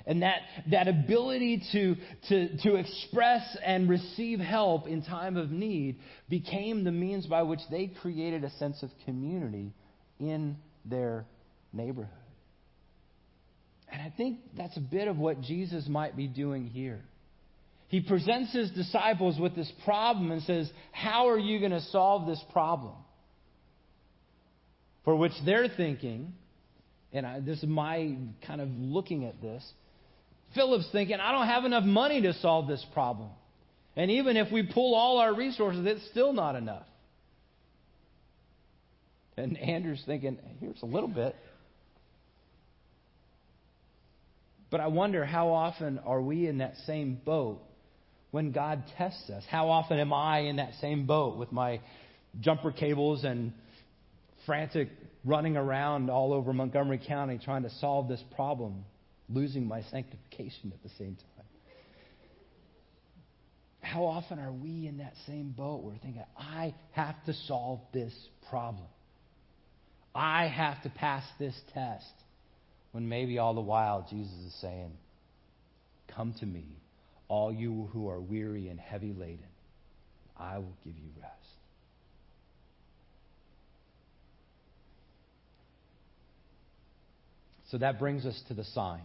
And 0.10 0.24
that, 0.24 0.40
that 0.72 0.88
ability 0.88 1.62
to, 1.72 1.96
to, 2.30 2.58
to 2.64 2.76
express 2.78 3.56
and 3.64 3.88
receive 3.88 4.40
help 4.40 4.88
in 4.88 5.04
time 5.04 5.38
of 5.38 5.52
need 5.52 6.00
became 6.28 6.84
the 6.84 6.92
means 6.92 7.28
by 7.28 7.44
which 7.44 7.60
they 7.70 7.92
created 8.02 8.44
a 8.44 8.50
sense 8.58 8.82
of 8.82 8.90
community 9.06 9.72
in 10.20 10.58
their 10.84 11.26
neighborhood. 11.72 12.10
And 13.92 14.02
I 14.02 14.12
think 14.18 14.40
that's 14.58 14.76
a 14.78 14.82
bit 14.82 15.08
of 15.08 15.18
what 15.18 15.42
Jesus 15.42 15.88
might 15.88 16.18
be 16.18 16.26
doing 16.26 16.66
here. 16.66 17.02
He 17.90 18.02
presents 18.02 18.52
his 18.52 18.72
disciples 18.72 19.40
with 19.40 19.56
this 19.56 19.72
problem 19.86 20.32
and 20.32 20.42
says, 20.42 20.72
How 20.92 21.30
are 21.30 21.38
you 21.38 21.60
going 21.60 21.72
to 21.72 21.82
solve 21.82 22.26
this 22.26 22.44
problem? 22.52 22.96
For 25.06 25.16
which 25.16 25.34
they're 25.46 25.70
thinking, 25.70 26.34
and 27.14 27.28
I, 27.28 27.42
this 27.42 27.60
is 27.60 27.70
my 27.70 28.16
kind 28.48 28.60
of 28.60 28.70
looking 28.70 29.26
at 29.26 29.40
this, 29.40 29.64
Philip's 30.56 30.90
thinking, 30.92 31.20
I 31.20 31.32
don't 31.32 31.48
have 31.48 31.66
enough 31.66 31.84
money 31.84 32.22
to 32.22 32.34
solve 32.34 32.68
this 32.68 32.86
problem. 32.94 33.30
And 33.96 34.12
even 34.12 34.38
if 34.38 34.52
we 34.52 34.64
pull 34.64 34.96
all 34.96 35.18
our 35.18 35.34
resources, 35.34 35.86
it's 35.86 36.06
still 36.10 36.34
not 36.34 36.56
enough. 36.56 36.86
And 39.38 39.58
Andrew's 39.58 40.04
thinking, 40.06 40.38
here's 40.60 40.82
a 40.82 40.86
little 40.86 41.08
bit. 41.08 41.36
But 44.70 44.82
I 44.82 44.88
wonder 44.88 45.26
how 45.26 45.50
often 45.50 46.00
are 46.00 46.22
we 46.22 46.48
in 46.48 46.60
that 46.60 46.76
same 46.86 47.20
boat 47.26 47.62
when 48.32 48.52
God 48.52 48.84
tests 48.98 49.30
us? 49.30 49.44
How 49.50 49.70
often 49.70 50.00
am 50.00 50.14
I 50.14 50.40
in 50.42 50.58
that 50.58 50.74
same 50.82 51.06
boat 51.06 51.38
with 51.38 51.52
my 51.52 51.82
jumper 52.40 52.72
cables 52.72 53.24
and 53.24 53.54
frantic 54.46 54.90
running 55.26 55.58
around 55.58 56.10
all 56.10 56.34
over 56.34 56.54
Montgomery 56.54 57.02
County 57.06 57.40
trying 57.44 57.64
to 57.64 57.70
solve 57.80 58.08
this 58.08 58.24
problem? 58.36 58.86
Losing 59.30 59.68
my 59.68 59.84
sanctification 59.92 60.74
at 60.74 60.82
the 60.84 60.90
same 60.98 61.16
time. 61.16 61.46
How 63.82 64.04
often 64.06 64.40
are 64.40 64.52
we 64.52 64.88
in 64.88 64.98
that 64.98 65.14
same 65.26 65.52
boat 65.52 65.82
where 65.82 65.94
we're 65.94 66.00
thinking, 66.00 66.24
I 66.38 66.76
have 66.92 67.16
to 67.26 67.34
solve 67.34 67.80
this 67.94 68.14
problem? 68.50 68.86
I 70.14 70.48
have 70.48 70.82
to 70.84 70.90
pass 70.90 71.24
this 71.40 71.60
test. 71.74 72.06
When 72.92 73.08
maybe 73.08 73.38
all 73.38 73.54
the 73.54 73.62
while 73.62 74.06
Jesus 74.10 74.34
is 74.48 74.56
saying, 74.62 74.92
Come 76.16 76.34
to 76.40 76.46
me, 76.46 76.66
all 77.28 77.54
you 77.54 77.90
who 77.94 78.10
are 78.10 78.20
weary 78.20 78.68
and 78.68 78.80
heavy 78.80 79.14
laden. 79.14 79.40
I 80.36 80.58
will 80.58 80.76
give 80.84 80.96
you 80.96 81.10
rest. 81.22 81.36
So 87.70 87.78
that 87.78 88.00
brings 88.00 88.26
us 88.26 88.42
to 88.48 88.54
the 88.54 88.64
sign. 88.64 89.02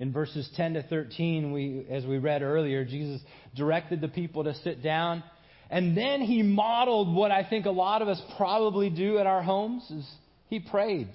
In 0.00 0.12
verses 0.12 0.48
10 0.56 0.74
to 0.74 0.82
13, 0.82 1.52
we, 1.52 1.86
as 1.88 2.04
we 2.04 2.18
read 2.18 2.42
earlier, 2.42 2.84
Jesus 2.84 3.20
directed 3.54 4.00
the 4.00 4.08
people 4.08 4.44
to 4.44 4.54
sit 4.54 4.82
down. 4.82 5.22
And 5.70 5.96
then 5.96 6.20
he 6.20 6.42
modeled 6.42 7.14
what 7.14 7.30
I 7.30 7.48
think 7.48 7.66
a 7.66 7.70
lot 7.70 8.02
of 8.02 8.08
us 8.08 8.20
probably 8.36 8.90
do 8.90 9.18
at 9.18 9.26
our 9.26 9.42
homes 9.42 9.88
is 9.90 10.08
he 10.48 10.60
prayed. 10.60 11.08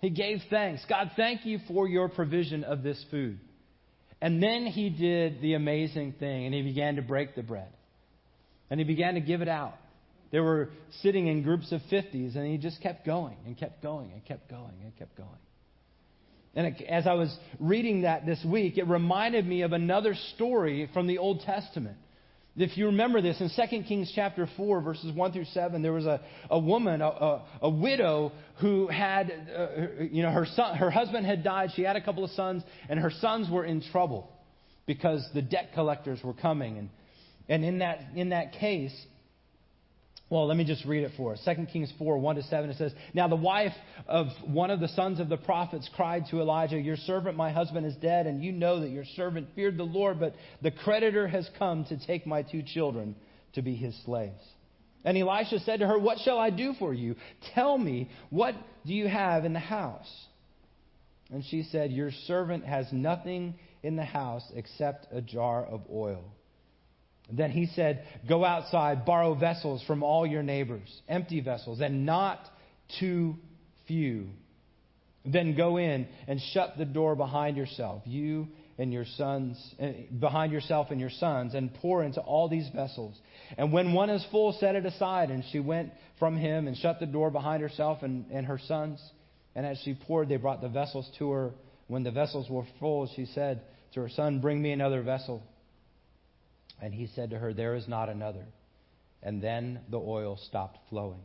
He 0.00 0.10
gave 0.10 0.40
thanks. 0.50 0.84
God, 0.88 1.12
thank 1.16 1.46
you 1.46 1.58
for 1.68 1.88
your 1.88 2.08
provision 2.08 2.64
of 2.64 2.82
this 2.82 3.02
food. 3.10 3.38
And 4.20 4.42
then 4.42 4.66
he 4.66 4.90
did 4.90 5.40
the 5.40 5.54
amazing 5.54 6.14
thing, 6.18 6.46
and 6.46 6.54
he 6.54 6.62
began 6.62 6.96
to 6.96 7.02
break 7.02 7.34
the 7.34 7.42
bread. 7.42 7.68
And 8.70 8.78
he 8.78 8.84
began 8.84 9.14
to 9.14 9.20
give 9.20 9.42
it 9.42 9.48
out. 9.48 9.74
They 10.30 10.40
were 10.40 10.70
sitting 11.02 11.26
in 11.26 11.42
groups 11.42 11.72
of 11.72 11.80
50s, 11.90 12.36
and 12.36 12.46
he 12.46 12.56
just 12.56 12.80
kept 12.80 13.04
going 13.04 13.36
and 13.46 13.56
kept 13.58 13.82
going 13.82 14.12
and 14.12 14.24
kept 14.24 14.48
going 14.48 14.74
and 14.82 14.96
kept 14.96 15.16
going. 15.16 15.28
And 16.54 16.82
as 16.82 17.06
I 17.06 17.14
was 17.14 17.34
reading 17.58 18.02
that 18.02 18.26
this 18.26 18.44
week, 18.44 18.76
it 18.76 18.86
reminded 18.86 19.46
me 19.46 19.62
of 19.62 19.72
another 19.72 20.14
story 20.34 20.88
from 20.92 21.06
the 21.06 21.18
Old 21.18 21.40
Testament. 21.40 21.96
If 22.54 22.76
you 22.76 22.86
remember 22.86 23.22
this, 23.22 23.40
in 23.40 23.48
2 23.48 23.82
Kings 23.84 24.12
chapter 24.14 24.46
4, 24.58 24.82
verses 24.82 25.14
1 25.14 25.32
through 25.32 25.46
7, 25.46 25.80
there 25.80 25.94
was 25.94 26.04
a, 26.04 26.20
a 26.50 26.58
woman, 26.58 27.00
a, 27.00 27.06
a, 27.06 27.44
a 27.62 27.70
widow, 27.70 28.32
who 28.60 28.88
had, 28.88 29.32
uh, 29.56 30.02
you 30.10 30.22
know, 30.22 30.30
her, 30.30 30.46
son, 30.54 30.76
her 30.76 30.90
husband 30.90 31.24
had 31.24 31.42
died. 31.42 31.70
She 31.74 31.82
had 31.82 31.96
a 31.96 32.02
couple 32.02 32.24
of 32.24 32.30
sons, 32.32 32.62
and 32.90 33.00
her 33.00 33.10
sons 33.10 33.50
were 33.50 33.64
in 33.64 33.80
trouble 33.80 34.28
because 34.84 35.26
the 35.32 35.40
debt 35.40 35.70
collectors 35.72 36.20
were 36.22 36.34
coming. 36.34 36.76
And, 36.76 36.90
and 37.48 37.64
in, 37.64 37.78
that, 37.78 38.00
in 38.14 38.28
that 38.30 38.52
case, 38.52 38.94
well, 40.32 40.46
let 40.46 40.56
me 40.56 40.64
just 40.64 40.86
read 40.86 41.04
it 41.04 41.10
for 41.14 41.34
us. 41.34 41.42
2 41.44 41.66
Kings 41.66 41.92
4, 41.98 42.16
1 42.16 42.36
to 42.36 42.42
7, 42.44 42.70
it 42.70 42.78
says, 42.78 42.94
Now 43.12 43.28
the 43.28 43.36
wife 43.36 43.74
of 44.08 44.28
one 44.46 44.70
of 44.70 44.80
the 44.80 44.88
sons 44.88 45.20
of 45.20 45.28
the 45.28 45.36
prophets 45.36 45.90
cried 45.94 46.24
to 46.30 46.40
Elijah, 46.40 46.78
Your 46.78 46.96
servant, 46.96 47.36
my 47.36 47.52
husband, 47.52 47.84
is 47.84 47.94
dead, 47.96 48.26
and 48.26 48.42
you 48.42 48.50
know 48.50 48.80
that 48.80 48.88
your 48.88 49.04
servant 49.14 49.48
feared 49.54 49.76
the 49.76 49.82
Lord, 49.82 50.18
but 50.18 50.34
the 50.62 50.70
creditor 50.70 51.28
has 51.28 51.50
come 51.58 51.84
to 51.84 52.06
take 52.06 52.26
my 52.26 52.40
two 52.40 52.62
children 52.62 53.14
to 53.52 53.60
be 53.60 53.76
his 53.76 53.94
slaves. 54.06 54.42
And 55.04 55.18
Elisha 55.18 55.58
said 55.60 55.80
to 55.80 55.86
her, 55.86 55.98
What 55.98 56.16
shall 56.20 56.38
I 56.38 56.48
do 56.48 56.72
for 56.78 56.94
you? 56.94 57.14
Tell 57.54 57.76
me, 57.76 58.08
what 58.30 58.54
do 58.86 58.94
you 58.94 59.08
have 59.08 59.44
in 59.44 59.52
the 59.52 59.58
house? 59.58 60.10
And 61.30 61.44
she 61.44 61.62
said, 61.64 61.92
Your 61.92 62.10
servant 62.26 62.64
has 62.64 62.86
nothing 62.90 63.56
in 63.82 63.96
the 63.96 64.04
house 64.06 64.50
except 64.54 65.08
a 65.12 65.20
jar 65.20 65.62
of 65.62 65.82
oil. 65.92 66.24
Then 67.30 67.50
he 67.50 67.66
said, 67.66 68.04
Go 68.28 68.44
outside, 68.44 69.04
borrow 69.04 69.34
vessels 69.34 69.82
from 69.86 70.02
all 70.02 70.26
your 70.26 70.42
neighbors, 70.42 71.02
empty 71.08 71.40
vessels, 71.40 71.80
and 71.80 72.04
not 72.04 72.40
too 72.98 73.36
few. 73.86 74.28
Then 75.24 75.56
go 75.56 75.76
in 75.76 76.08
and 76.26 76.40
shut 76.52 76.76
the 76.76 76.84
door 76.84 77.14
behind 77.14 77.56
yourself, 77.56 78.02
you 78.06 78.48
and 78.78 78.92
your 78.92 79.04
sons, 79.16 79.74
eh, 79.78 79.92
behind 80.18 80.52
yourself 80.52 80.88
and 80.90 81.00
your 81.00 81.10
sons, 81.10 81.54
and 81.54 81.72
pour 81.74 82.02
into 82.02 82.20
all 82.20 82.48
these 82.48 82.68
vessels. 82.74 83.16
And 83.56 83.72
when 83.72 83.92
one 83.92 84.10
is 84.10 84.26
full, 84.30 84.52
set 84.54 84.74
it 84.74 84.84
aside. 84.84 85.30
And 85.30 85.44
she 85.52 85.60
went 85.60 85.92
from 86.18 86.36
him 86.36 86.66
and 86.66 86.76
shut 86.76 86.98
the 86.98 87.06
door 87.06 87.30
behind 87.30 87.62
herself 87.62 88.02
and, 88.02 88.26
and 88.32 88.46
her 88.46 88.58
sons. 88.66 89.00
And 89.54 89.64
as 89.66 89.78
she 89.84 89.94
poured, 89.94 90.28
they 90.28 90.36
brought 90.36 90.60
the 90.60 90.68
vessels 90.68 91.08
to 91.18 91.30
her. 91.30 91.50
When 91.86 92.02
the 92.02 92.10
vessels 92.10 92.48
were 92.50 92.64
full, 92.80 93.08
she 93.14 93.26
said 93.26 93.62
to 93.94 94.00
her 94.00 94.08
son, 94.08 94.40
Bring 94.40 94.60
me 94.60 94.72
another 94.72 95.02
vessel. 95.02 95.42
And 96.82 96.92
he 96.92 97.08
said 97.14 97.30
to 97.30 97.38
her, 97.38 97.54
There 97.54 97.76
is 97.76 97.88
not 97.88 98.10
another. 98.10 98.44
And 99.22 99.40
then 99.40 99.80
the 99.88 99.98
oil 99.98 100.36
stopped 100.48 100.78
flowing. 100.90 101.20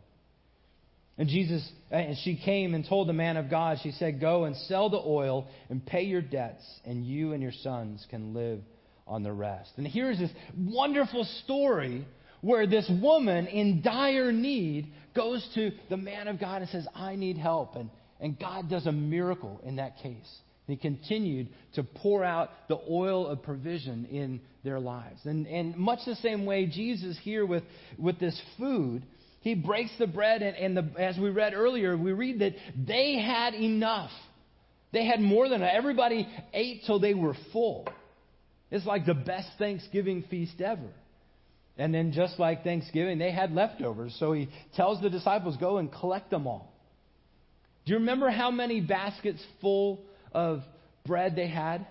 And 1.18 1.28
Jesus, 1.28 1.68
and 1.90 2.16
she 2.24 2.38
came 2.38 2.76
and 2.76 2.88
told 2.88 3.10
the 3.10 3.14
man 3.14 3.38
of 3.38 3.50
God, 3.50 3.80
she 3.82 3.92
said, 3.92 4.22
Go 4.22 4.46
and 4.46 4.56
sell 4.56 4.90
the 4.90 5.02
oil 5.04 5.48
and 5.70 5.84
pay 5.84 6.04
your 6.04 6.22
debts, 6.22 6.64
and 6.86 7.04
you 7.04 7.34
and 7.34 7.42
your 7.42 7.52
sons 7.64 8.06
can 8.12 8.36
live 8.36 8.62
on 9.08 9.24
the 9.24 9.34
rest. 9.34 9.72
And 9.78 9.88
here's 9.88 10.20
this 10.20 10.30
wonderful 10.56 11.24
story 11.44 12.06
where 12.42 12.68
this 12.68 12.90
woman 13.02 13.48
in 13.48 13.82
dire 13.82 14.32
need 14.32 14.94
goes 15.16 15.48
to 15.56 15.72
the 15.90 15.98
man 15.98 16.28
of 16.28 16.40
God 16.40 16.62
and 16.62 16.70
says, 16.70 16.88
I 16.94 17.16
need 17.16 17.38
help. 17.38 17.76
And, 17.76 17.90
and 18.20 18.40
God 18.40 18.70
does 18.70 18.86
a 18.86 18.92
miracle 18.92 19.60
in 19.66 19.78
that 19.78 19.98
case. 20.04 20.30
He 20.68 20.76
continued 20.76 21.48
to 21.76 21.84
pour 21.84 22.24
out 22.24 22.52
the 22.68 22.78
oil 22.90 23.26
of 23.26 23.42
provision 23.42 24.06
in 24.06 24.42
their 24.68 24.80
lives. 24.80 25.22
And, 25.24 25.48
and 25.48 25.76
much 25.78 26.00
the 26.06 26.16
same 26.16 26.46
way, 26.46 26.66
Jesus 26.66 27.18
here 27.24 27.46
with, 27.46 27.64
with 27.98 28.20
this 28.20 28.40
food, 28.60 29.04
he 29.42 29.56
breaks 29.56 29.92
the 29.98 30.08
bread, 30.08 30.42
and, 30.42 30.58
and 30.58 30.78
the, 30.78 31.02
as 31.02 31.18
we 31.18 31.30
read 31.30 31.54
earlier, 31.54 31.96
we 31.96 32.12
read 32.12 32.40
that 32.40 32.54
they 32.86 33.16
had 33.18 33.54
enough. 33.54 34.12
They 34.92 35.06
had 35.06 35.22
more 35.22 35.48
than 35.48 35.64
everybody 35.64 36.28
ate 36.54 36.84
till 36.86 37.00
they 37.00 37.14
were 37.14 37.34
full. 37.54 37.88
It's 38.70 38.86
like 38.86 39.06
the 39.06 39.14
best 39.14 39.48
Thanksgiving 39.58 40.26
feast 40.30 40.60
ever. 40.60 40.90
And 41.78 41.94
then, 41.94 42.12
just 42.12 42.40
like 42.40 42.64
Thanksgiving, 42.64 43.20
they 43.20 43.32
had 43.32 43.54
leftovers. 43.54 44.16
So 44.20 44.34
he 44.34 44.50
tells 44.76 45.00
the 45.02 45.10
disciples, 45.10 45.56
Go 45.58 45.78
and 45.78 45.90
collect 45.92 46.30
them 46.30 46.46
all. 46.46 46.74
Do 47.86 47.94
you 47.94 48.00
remember 48.00 48.30
how 48.30 48.52
many 48.52 48.82
baskets 48.82 49.42
full 49.62 50.02
of 50.34 50.62
bread 51.06 51.36
they 51.38 51.48
had? 51.48 51.86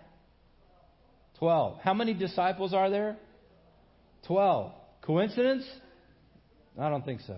Twelve. 1.38 1.79
How 1.83 1.94
many 1.94 2.14
disciples 2.14 2.72
are 2.72 2.90
there? 2.90 3.16
Twelve. 4.27 4.72
Coincidence? 5.03 5.64
I 6.79 6.90
don't 6.90 7.05
think 7.05 7.20
so. 7.27 7.37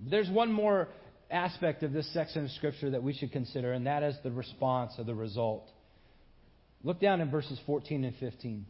There's 0.00 0.28
one 0.28 0.52
more 0.52 0.88
aspect 1.30 1.82
of 1.82 1.92
this 1.92 2.12
section 2.12 2.44
of 2.44 2.50
Scripture 2.52 2.90
that 2.90 3.02
we 3.02 3.12
should 3.12 3.32
consider, 3.32 3.72
and 3.72 3.86
that 3.86 4.02
is 4.02 4.14
the 4.22 4.30
response 4.30 4.92
or 4.98 5.04
the 5.04 5.14
result. 5.14 5.68
Look 6.84 7.00
down 7.00 7.20
in 7.20 7.30
verses 7.30 7.58
14 7.66 8.04
and 8.04 8.14
15. 8.16 8.66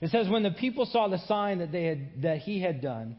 It 0.00 0.10
says, 0.10 0.28
When 0.28 0.42
the 0.42 0.52
people 0.52 0.86
saw 0.86 1.08
the 1.08 1.18
sign 1.26 1.58
that, 1.58 1.72
they 1.72 1.84
had, 1.84 2.22
that 2.22 2.38
he 2.38 2.60
had 2.60 2.80
done, 2.80 3.16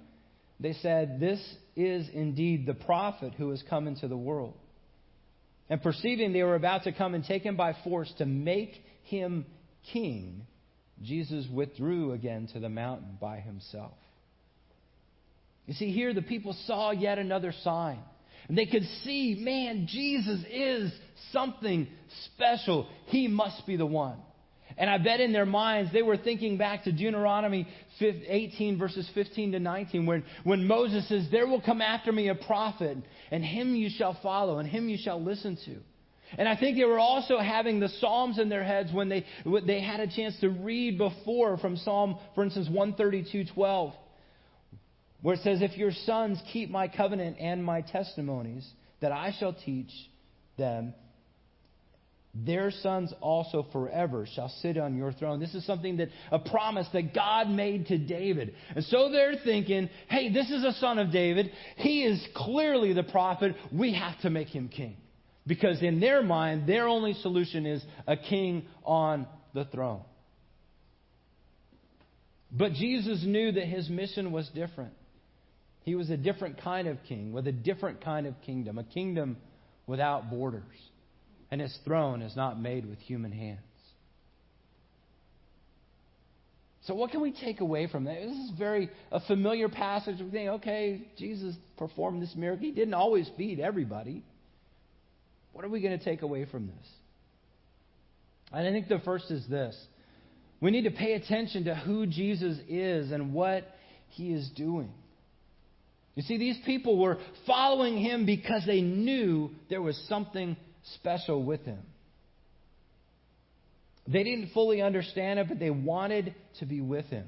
they 0.60 0.74
said, 0.74 1.20
This 1.20 1.40
is 1.76 2.08
indeed 2.14 2.66
the 2.66 2.74
prophet 2.74 3.34
who 3.38 3.50
has 3.52 3.64
come 3.70 3.88
into 3.88 4.08
the 4.08 4.18
world. 4.18 4.56
And 5.70 5.82
perceiving 5.82 6.34
they 6.34 6.44
were 6.44 6.56
about 6.56 6.84
to 6.84 6.92
come 6.92 7.14
and 7.14 7.24
take 7.24 7.44
him 7.44 7.56
by 7.56 7.76
force 7.84 8.12
to 8.20 8.26
make 8.26 8.72
him 9.04 9.46
king, 9.92 10.46
Jesus 11.04 11.46
withdrew 11.52 12.14
again 12.14 12.48
to 12.54 12.60
the 12.60 12.70
mountain 12.70 13.18
by 13.20 13.40
himself. 13.40 13.94
You 15.66 15.74
see, 15.74 15.92
here 15.92 16.14
the 16.14 16.22
people 16.22 16.56
saw 16.66 16.92
yet 16.92 17.20
another 17.20 17.54
sign. 17.64 18.00
And 18.48 18.58
they 18.58 18.66
could 18.66 18.84
see, 19.04 19.36
man, 19.40 19.88
Jesus 19.90 20.40
is 20.50 20.94
something 21.34 21.88
special. 22.26 22.88
He 23.08 23.28
must 23.28 23.66
be 23.68 23.76
the 23.76 23.86
one. 23.86 24.18
And 24.78 24.90
I 24.90 24.98
bet 25.00 25.20
in 25.20 25.34
their 25.34 25.46
minds 25.46 25.92
they 25.92 26.04
were 26.04 26.18
thinking 26.18 26.58
back 26.58 26.84
to 26.84 26.92
Deuteronomy 26.92 27.68
18, 28.00 28.78
verses 28.78 29.10
15 29.16 29.54
to 29.54 29.60
19, 29.60 30.06
when, 30.06 30.24
when 30.44 30.68
Moses 30.68 31.08
says, 31.10 31.28
There 31.32 31.48
will 31.48 31.62
come 31.62 31.82
after 31.82 32.12
me 32.12 32.30
a 32.30 32.36
prophet, 32.36 32.98
and 33.32 33.44
him 33.44 33.76
you 33.76 33.90
shall 33.90 34.18
follow, 34.22 34.60
and 34.60 34.70
him 34.70 34.88
you 34.88 34.98
shall 35.02 35.22
listen 35.22 35.58
to. 35.66 35.78
And 36.38 36.48
I 36.48 36.58
think 36.58 36.78
they 36.78 36.84
were 36.84 37.00
also 37.00 37.40
having 37.40 37.80
the 37.80 37.90
Psalms 37.90 38.38
in 38.38 38.50
their 38.50 38.64
heads 38.64 38.92
when 38.92 39.10
they, 39.10 39.26
they 39.66 39.82
had 39.82 40.00
a 40.00 40.08
chance 40.08 40.38
to 40.42 40.50
read 40.50 40.98
before 40.98 41.58
from 41.58 41.78
Psalm, 41.78 42.20
for 42.36 42.44
instance, 42.44 42.68
132 42.68 43.46
12, 43.54 43.94
where 45.22 45.36
it 45.36 45.42
says, 45.42 45.62
If 45.62 45.78
your 45.78 45.92
sons 46.06 46.40
keep 46.52 46.70
my 46.70 46.88
covenant 46.88 47.38
and 47.40 47.64
my 47.64 47.82
testimonies, 47.82 48.68
that 49.00 49.12
I 49.12 49.34
shall 49.40 49.54
teach 49.54 49.92
them, 50.58 50.94
their 52.46 52.72
sons 52.72 53.14
also 53.22 53.66
forever 53.72 54.28
shall 54.34 54.50
sit 54.62 54.78
on 54.78 54.96
your 54.96 55.12
throne. 55.14 55.40
This 55.40 55.56
is 55.56 55.66
something 55.66 55.98
that, 55.98 56.10
a 56.32 56.40
promise 56.40 56.88
that 56.94 57.14
God 57.14 57.50
made 57.50 57.88
to 57.88 57.98
David. 57.98 58.54
And 58.76 58.84
so 58.86 59.10
they're 59.12 59.36
thinking, 59.44 59.90
hey, 60.10 60.32
this 60.32 60.50
is 60.50 60.64
a 60.64 60.74
son 60.74 61.00
of 61.00 61.12
David. 61.12 61.52
He 61.78 62.04
is 62.04 62.26
clearly 62.36 62.94
the 62.94 63.04
prophet. 63.04 63.56
We 63.72 63.94
have 63.94 64.20
to 64.22 64.30
make 64.30 64.50
him 64.50 64.70
king. 64.70 64.98
Because 65.46 65.82
in 65.82 66.00
their 66.00 66.22
mind, 66.22 66.68
their 66.68 66.88
only 66.88 67.14
solution 67.14 67.66
is 67.66 67.84
a 68.06 68.18
king 68.18 68.66
on 68.84 69.26
the 69.54 69.66
throne. 69.66 70.02
But 72.52 72.74
Jesus 72.74 73.24
knew 73.26 73.52
that 73.52 73.66
his 73.66 73.90
mission 73.90 74.32
was 74.32 74.50
different. 74.54 74.94
He 75.84 75.96
was 75.96 76.10
a 76.10 76.18
different 76.18 76.62
kind 76.62 76.88
of 76.88 76.98
king 77.08 77.32
with 77.32 77.48
a 77.48 77.52
different 77.52 78.04
kind 78.04 78.28
of 78.28 78.34
kingdom, 78.46 78.78
a 78.78 78.84
kingdom 78.84 79.38
without 79.86 80.30
borders. 80.30 80.64
And 81.50 81.62
his 81.62 81.78
throne 81.86 82.22
is 82.22 82.36
not 82.36 82.60
made 82.60 82.88
with 82.88 83.00
human 83.00 83.32
hands. 83.32 83.60
So, 86.88 86.96
what 86.96 87.12
can 87.12 87.22
we 87.22 87.32
take 87.32 87.60
away 87.60 87.88
from 87.88 88.06
that? 88.06 88.16
This 88.16 88.32
is 88.32 88.52
very 88.58 88.90
a 89.12 89.20
familiar 89.20 89.68
passage. 89.68 90.20
We 90.22 90.30
think, 90.32 90.50
okay, 90.50 91.02
Jesus 91.18 91.56
performed 91.78 92.22
this 92.22 92.34
miracle. 92.36 92.66
He 92.66 92.72
didn't 92.72 92.94
always 92.94 93.30
feed 93.36 93.60
everybody. 93.60 94.24
What 95.52 95.66
are 95.66 95.70
we 95.70 95.82
going 95.82 95.98
to 95.98 96.04
take 96.04 96.22
away 96.22 96.46
from 96.46 96.68
this? 96.68 96.88
And 98.54 98.66
I 98.66 98.72
think 98.72 98.88
the 98.88 99.00
first 99.04 99.30
is 99.32 99.46
this 99.50 99.78
we 100.62 100.72
need 100.72 100.84
to 100.84 100.92
pay 100.92 101.14
attention 101.14 101.66
to 101.66 101.76
who 101.76 102.08
Jesus 102.08 102.58
is 102.68 103.12
and 103.12 103.34
what 103.34 103.68
he 104.10 104.34
is 104.34 104.50
doing. 104.56 104.92
You 106.16 106.24
see, 106.24 106.38
these 106.38 106.58
people 106.66 106.98
were 106.98 107.20
following 107.46 107.98
him 107.98 108.26
because 108.26 108.64
they 108.66 108.82
knew 108.82 109.52
there 109.70 109.82
was 109.82 109.96
something 110.08 110.58
special 110.96 111.44
with 111.44 111.62
him. 111.66 111.80
They 114.08 114.24
didn't 114.24 114.52
fully 114.54 114.82
understand 114.82 115.40
it, 115.40 115.48
but 115.50 115.60
they 115.60 115.70
wanted 115.70 116.34
to 116.60 116.66
be 116.66 116.82
with 116.82 117.06
him. 117.06 117.26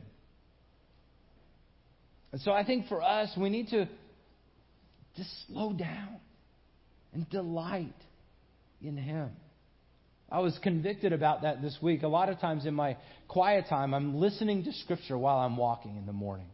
And 2.31 2.41
so 2.41 2.51
I 2.51 2.63
think 2.63 2.87
for 2.87 3.01
us, 3.01 3.29
we 3.37 3.49
need 3.49 3.69
to 3.69 3.89
just 5.17 5.29
slow 5.47 5.73
down 5.73 6.17
and 7.13 7.29
delight 7.29 7.95
in 8.81 8.95
him. 8.95 9.31
I 10.31 10.39
was 10.39 10.57
convicted 10.61 11.11
about 11.11 11.41
that 11.41 11.61
this 11.61 11.75
week. 11.81 12.03
A 12.03 12.07
lot 12.07 12.29
of 12.29 12.39
times 12.39 12.65
in 12.65 12.75
my 12.75 12.97
quiet 13.27 13.65
time, 13.67 13.93
I'm 13.93 14.15
listening 14.15 14.63
to 14.63 14.71
Scripture 14.71 15.17
while 15.17 15.39
I'm 15.39 15.57
walking 15.57 15.97
in 15.97 16.05
the 16.05 16.13
morning. 16.13 16.49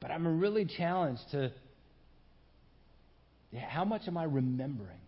But 0.00 0.10
I'm 0.10 0.40
really 0.40 0.66
challenged 0.66 1.22
to 1.30 1.52
yeah, 3.52 3.68
how 3.68 3.84
much 3.84 4.02
am 4.08 4.16
I 4.16 4.24
remembering? 4.24 4.98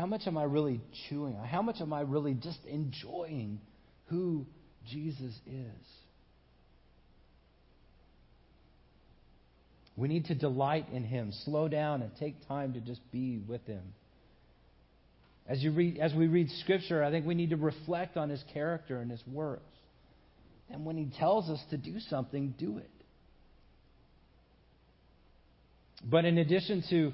How 0.00 0.06
much 0.06 0.22
am 0.26 0.38
I 0.38 0.44
really 0.44 0.80
chewing? 1.10 1.34
How 1.34 1.60
much 1.60 1.82
am 1.82 1.92
I 1.92 2.00
really 2.00 2.32
just 2.32 2.64
enjoying 2.64 3.60
who 4.06 4.46
Jesus 4.90 5.34
is? 5.46 5.86
We 9.98 10.08
need 10.08 10.24
to 10.26 10.34
delight 10.34 10.86
in 10.90 11.04
Him, 11.04 11.34
slow 11.44 11.68
down, 11.68 12.00
and 12.00 12.10
take 12.18 12.48
time 12.48 12.72
to 12.72 12.80
just 12.80 13.02
be 13.12 13.42
with 13.46 13.66
Him. 13.66 13.82
As, 15.46 15.62
you 15.62 15.70
read, 15.70 15.98
as 15.98 16.14
we 16.14 16.28
read 16.28 16.48
Scripture, 16.62 17.04
I 17.04 17.10
think 17.10 17.26
we 17.26 17.34
need 17.34 17.50
to 17.50 17.56
reflect 17.56 18.16
on 18.16 18.30
His 18.30 18.42
character 18.54 19.02
and 19.02 19.10
His 19.10 19.22
works. 19.26 19.76
And 20.70 20.86
when 20.86 20.96
He 20.96 21.10
tells 21.18 21.50
us 21.50 21.60
to 21.68 21.76
do 21.76 22.00
something, 22.08 22.54
do 22.58 22.78
it. 22.78 22.90
But 26.02 26.24
in 26.24 26.38
addition 26.38 26.84
to 26.88 27.12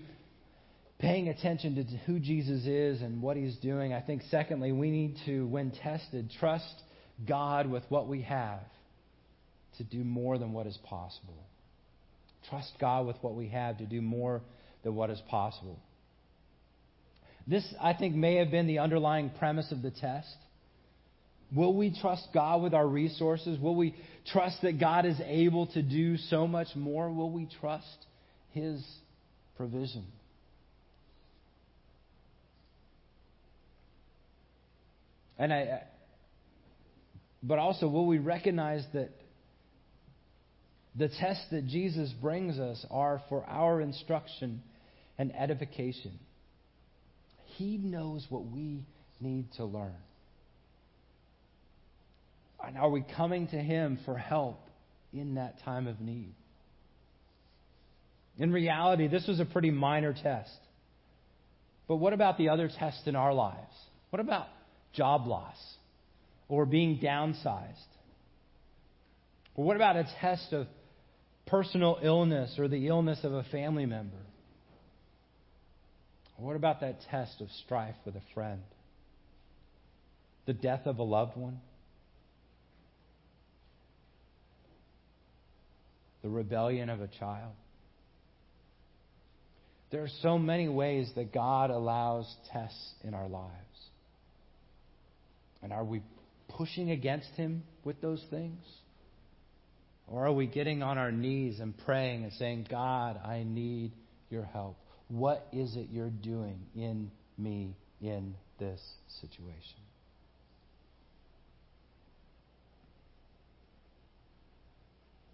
paying 0.98 1.28
attention 1.28 1.74
to 1.74 1.82
who 2.06 2.18
Jesus 2.18 2.64
is 2.66 3.02
and 3.02 3.20
what 3.20 3.36
he's 3.36 3.56
doing, 3.56 3.92
I 3.92 4.00
think, 4.00 4.22
secondly, 4.30 4.72
we 4.72 4.90
need 4.90 5.16
to, 5.26 5.46
when 5.46 5.70
tested, 5.70 6.30
trust 6.40 6.74
God 7.26 7.70
with 7.70 7.84
what 7.88 8.08
we 8.08 8.22
have 8.22 8.60
to 9.78 9.84
do 9.84 10.04
more 10.04 10.38
than 10.38 10.52
what 10.52 10.66
is 10.66 10.78
possible. 10.84 11.36
Trust 12.48 12.72
God 12.80 13.06
with 13.06 13.16
what 13.20 13.34
we 13.34 13.48
have 13.48 13.78
to 13.78 13.86
do 13.86 14.00
more 14.00 14.40
than 14.84 14.94
what 14.94 15.10
is 15.10 15.20
possible. 15.28 15.78
This, 17.46 17.66
I 17.80 17.92
think, 17.92 18.14
may 18.14 18.36
have 18.36 18.50
been 18.50 18.66
the 18.66 18.78
underlying 18.78 19.30
premise 19.38 19.70
of 19.70 19.82
the 19.82 19.90
test. 19.90 20.34
Will 21.54 21.74
we 21.74 21.96
trust 22.00 22.26
God 22.34 22.62
with 22.62 22.74
our 22.74 22.86
resources? 22.86 23.58
Will 23.60 23.76
we 23.76 23.94
trust 24.32 24.62
that 24.62 24.80
God 24.80 25.06
is 25.06 25.20
able 25.24 25.66
to 25.68 25.82
do 25.82 26.16
so 26.16 26.46
much 26.46 26.68
more? 26.74 27.10
Will 27.12 27.30
we 27.30 27.48
trust 27.60 28.06
His 28.50 28.84
provision? 29.56 30.04
And 35.38 35.52
I, 35.52 35.82
but 37.42 37.58
also, 37.58 37.88
will 37.88 38.06
we 38.06 38.18
recognize 38.18 38.84
that 38.94 39.10
the 40.96 41.08
tests 41.08 41.44
that 41.50 41.66
Jesus 41.66 42.12
brings 42.20 42.58
us 42.58 42.84
are 42.90 43.22
for 43.28 43.44
our 43.46 43.80
instruction 43.80 44.62
and 45.18 45.34
edification? 45.34 46.18
He 47.56 47.76
knows 47.76 48.26
what 48.28 48.46
we 48.46 48.82
need 49.20 49.46
to 49.56 49.64
learn. 49.64 49.94
And 52.66 52.76
are 52.76 52.90
we 52.90 53.04
coming 53.16 53.46
to 53.48 53.56
Him 53.56 53.98
for 54.04 54.16
help 54.16 54.60
in 55.12 55.34
that 55.34 55.62
time 55.64 55.86
of 55.86 56.00
need? 56.00 56.34
In 58.38 58.52
reality, 58.52 59.08
this 59.08 59.26
was 59.26 59.40
a 59.40 59.44
pretty 59.44 59.70
minor 59.70 60.12
test. 60.12 60.58
But 61.88 61.96
what 61.96 62.12
about 62.12 62.38
the 62.38 62.48
other 62.48 62.68
tests 62.68 63.02
in 63.06 63.14
our 63.14 63.32
lives? 63.32 63.72
What 64.10 64.20
about 64.20 64.46
job 64.96 65.26
loss 65.26 65.56
or 66.48 66.66
being 66.66 66.98
downsized? 66.98 67.74
Or 69.54 69.64
what 69.64 69.76
about 69.76 69.96
a 69.96 70.06
test 70.20 70.52
of 70.52 70.66
personal 71.46 71.98
illness 72.02 72.56
or 72.58 72.68
the 72.68 72.88
illness 72.88 73.20
of 73.22 73.32
a 73.32 73.44
family 73.44 73.86
member? 73.86 74.16
Or 76.38 76.46
what 76.46 76.56
about 76.56 76.80
that 76.80 76.96
test 77.10 77.40
of 77.40 77.48
strife 77.64 77.94
with 78.04 78.16
a 78.16 78.22
friend? 78.34 78.62
The 80.46 80.52
death 80.52 80.86
of 80.86 80.98
a 80.98 81.02
loved 81.02 81.36
one? 81.36 81.60
The 86.22 86.28
rebellion 86.28 86.90
of 86.90 87.00
a 87.00 87.08
child? 87.08 87.52
There 89.90 90.02
are 90.02 90.10
so 90.22 90.38
many 90.38 90.68
ways 90.68 91.10
that 91.14 91.32
God 91.32 91.70
allows 91.70 92.32
tests 92.52 92.92
in 93.04 93.14
our 93.14 93.28
lives. 93.28 93.52
And 95.62 95.72
are 95.72 95.84
we 95.84 96.02
pushing 96.48 96.90
against 96.90 97.28
Him 97.30 97.62
with 97.84 98.00
those 98.00 98.22
things? 98.30 98.64
Or 100.08 100.26
are 100.26 100.32
we 100.32 100.46
getting 100.46 100.82
on 100.82 100.98
our 100.98 101.10
knees 101.10 101.58
and 101.60 101.76
praying 101.84 102.24
and 102.24 102.32
saying, 102.34 102.68
God, 102.70 103.20
I 103.24 103.44
need 103.44 103.92
your 104.30 104.44
help? 104.44 104.76
What 105.08 105.46
is 105.52 105.76
it 105.76 105.88
you're 105.90 106.10
doing 106.10 106.58
in 106.74 107.10
me 107.38 107.76
in 108.00 108.34
this 108.58 108.80
situation? 109.20 109.80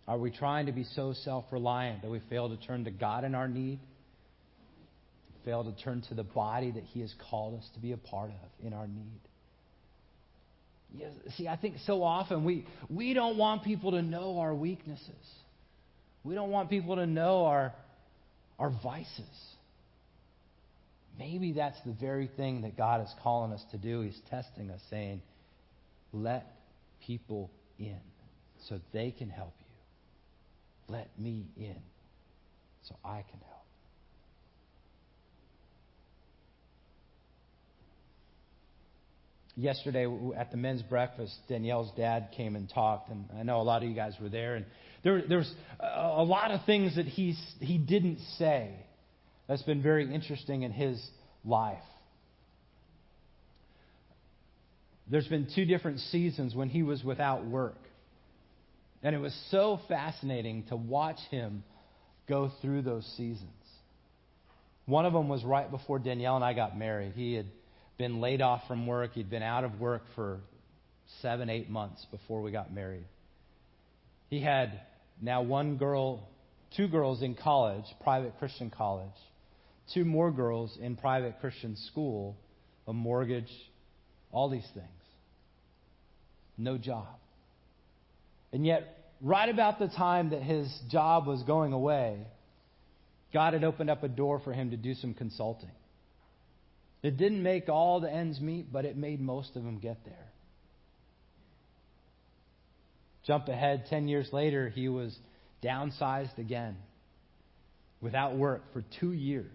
Are 0.09 0.19
we 0.19 0.31
trying 0.31 0.67
to 0.67 0.73
be 0.73 0.85
so 0.85 1.15
self 1.25 1.45
reliant 1.51 2.03
that 2.03 2.11
we 2.11 2.21
fail 2.29 2.49
to 2.49 2.57
turn 2.67 2.85
to 2.85 2.91
God 2.91 3.25
in 3.25 3.35
our 3.35 3.49
need? 3.49 3.79
Fail 5.45 5.65
to 5.65 5.73
turn 5.83 6.03
to 6.09 6.15
the 6.15 6.25
body 6.25 6.71
that 6.71 6.85
He 6.85 7.01
has 7.01 7.15
called 7.31 7.59
us 7.59 7.69
to 7.75 7.81
be 7.81 7.93
a 7.93 7.97
part 7.97 8.31
of 8.31 8.67
in 8.67 8.73
our 8.73 8.87
need? 8.87 9.21
See, 11.37 11.49
I 11.49 11.57
think 11.57 11.77
so 11.87 12.03
often 12.03 12.45
we, 12.45 12.67
we 12.89 13.15
don't 13.15 13.39
want 13.39 13.65
people 13.65 13.93
to 13.93 14.03
know 14.03 14.39
our 14.39 14.55
weaknesses. 14.55 15.09
We 16.25 16.35
don't 16.35 16.51
want 16.51 16.71
people 16.71 16.97
to 16.97 17.07
know 17.07 17.47
our, 17.47 17.73
our 18.59 18.71
vices. 18.83 19.53
Maybe 21.19 21.53
that's 21.53 21.79
the 21.85 21.93
very 21.93 22.29
thing 22.37 22.63
that 22.63 22.77
God 22.77 23.03
is 23.03 23.13
calling 23.23 23.53
us 23.53 23.63
to 23.71 23.79
do. 23.79 24.01
He's 24.03 24.19
testing 24.31 24.71
us, 24.71 24.81
saying, 24.91 25.23
Let 26.13 26.47
people 27.07 27.51
in 27.79 28.01
so 28.69 28.81
they 28.93 29.11
can 29.11 29.29
help 29.29 29.55
you. 29.59 30.95
Let 30.95 31.09
me 31.19 31.47
in 31.57 31.77
so 32.89 32.97
I 33.05 33.25
can 33.31 33.41
help. 33.49 33.62
Yesterday 39.57 40.07
at 40.37 40.51
the 40.51 40.57
men's 40.57 40.83
breakfast, 40.83 41.35
Danielle's 41.49 41.91
dad 41.97 42.29
came 42.37 42.57
and 42.57 42.69
talked, 42.69 43.11
and 43.11 43.27
I 43.39 43.43
know 43.43 43.61
a 43.61 43.63
lot 43.63 43.83
of 43.83 43.89
you 43.89 43.95
guys 43.95 44.15
were 44.21 44.29
there. 44.29 44.55
And 44.57 44.67
there, 45.05 45.23
there's 45.29 45.53
a, 45.81 46.23
lot 46.23 46.51
of 46.51 46.65
things 46.65 46.97
that 46.97 47.07
he's, 47.07 47.41
he 47.61 47.79
didn't 47.79 48.19
say 48.39 48.71
that's 49.49 49.63
been 49.63 49.83
very 49.83 50.13
interesting 50.13 50.63
in 50.63 50.73
his 50.73 51.03
life. 51.45 51.79
There's 55.11 55.29
been 55.29 55.49
two 55.55 55.67
different 55.67 56.01
seasons 56.01 56.55
when 56.55 56.69
he 56.69 56.83
was 56.83 57.05
without 57.05 57.45
work. 57.45 57.77
And 59.03 59.15
it 59.15 59.19
was 59.19 59.37
so 59.51 59.81
fascinating 59.89 60.65
to 60.69 60.77
watch 60.77 61.19
him 61.31 61.65
go 62.29 62.51
through 62.63 62.83
those 62.83 63.05
seasons. 63.17 63.51
One 64.87 65.05
of 65.05 65.13
them 65.13 65.29
was 65.29 65.45
right 65.45 65.71
before 65.71 65.99
Danielle 65.99 66.37
and 66.37 66.45
I 66.45 66.55
got 66.55 66.79
married. 66.79 67.13
He 67.15 67.35
had 67.35 67.47
been 68.03 68.21
laid 68.21 68.43
off 68.43 68.63
from 68.67 68.85
work. 68.85 69.13
He'd 69.13 69.31
been 69.31 69.45
out 69.45 69.63
of 69.63 69.79
work 69.79 70.03
for 70.17 70.41
seven, 71.21 71.49
eight 71.49 71.71
months 71.71 72.05
before 72.11 72.43
we 72.43 72.51
got 72.51 72.75
married. 72.75 73.05
He 74.29 74.41
had 74.41 74.81
now 75.21 75.43
one 75.43 75.77
girl, 75.77 76.29
two 76.77 76.89
girls 76.89 77.23
in 77.23 77.37
college, 77.37 77.85
private 78.03 78.37
Christian 78.41 78.71
college, 78.71 79.15
two 79.95 80.05
more 80.05 80.33
girls 80.33 80.77
in 80.83 80.97
private 80.97 81.39
Christian 81.41 81.77
school, 81.77 82.37
a 82.89 82.93
mortgage, 82.93 83.53
all 84.33 84.51
these 84.51 84.67
things. 84.75 84.89
No 86.59 86.79
job. 86.79 87.07
And 88.53 88.67
yet, 88.67 89.13
right 89.21 89.49
about 89.49 89.79
the 89.79 89.87
time 89.87 90.31
that 90.31 90.43
his 90.43 90.67
job 90.91 91.29
was 91.29 91.41
going 91.45 91.73
away, 91.73 92.27
God 93.33 93.53
had 93.53 93.63
opened 93.63 93.91
up 93.91 94.03
a 94.03 94.09
door 94.09 94.41
for 94.43 94.53
him 94.53 94.73
to 94.73 94.77
do 94.77 94.95
some 94.95 95.15
consulting. 95.15 95.71
It 97.03 97.17
didn't 97.17 97.43
make 97.43 97.69
all 97.69 98.01
the 98.01 98.11
ends 98.11 98.41
meet, 98.41 98.73
but 98.73 98.85
it 98.85 98.97
made 98.97 99.21
most 99.21 99.57
of 99.57 99.65
them 99.65 99.79
get 99.79 100.05
there. 100.05 100.33
Jump 103.27 103.49
ahead 103.49 103.87
10 103.89 104.09
years 104.09 104.29
later, 104.33 104.69
he 104.69 104.89
was 104.89 105.17
downsized 105.63 106.39
again, 106.39 106.77
without 108.01 108.37
work 108.37 108.73
for 108.73 108.83
two 109.01 109.13
years, 109.13 109.47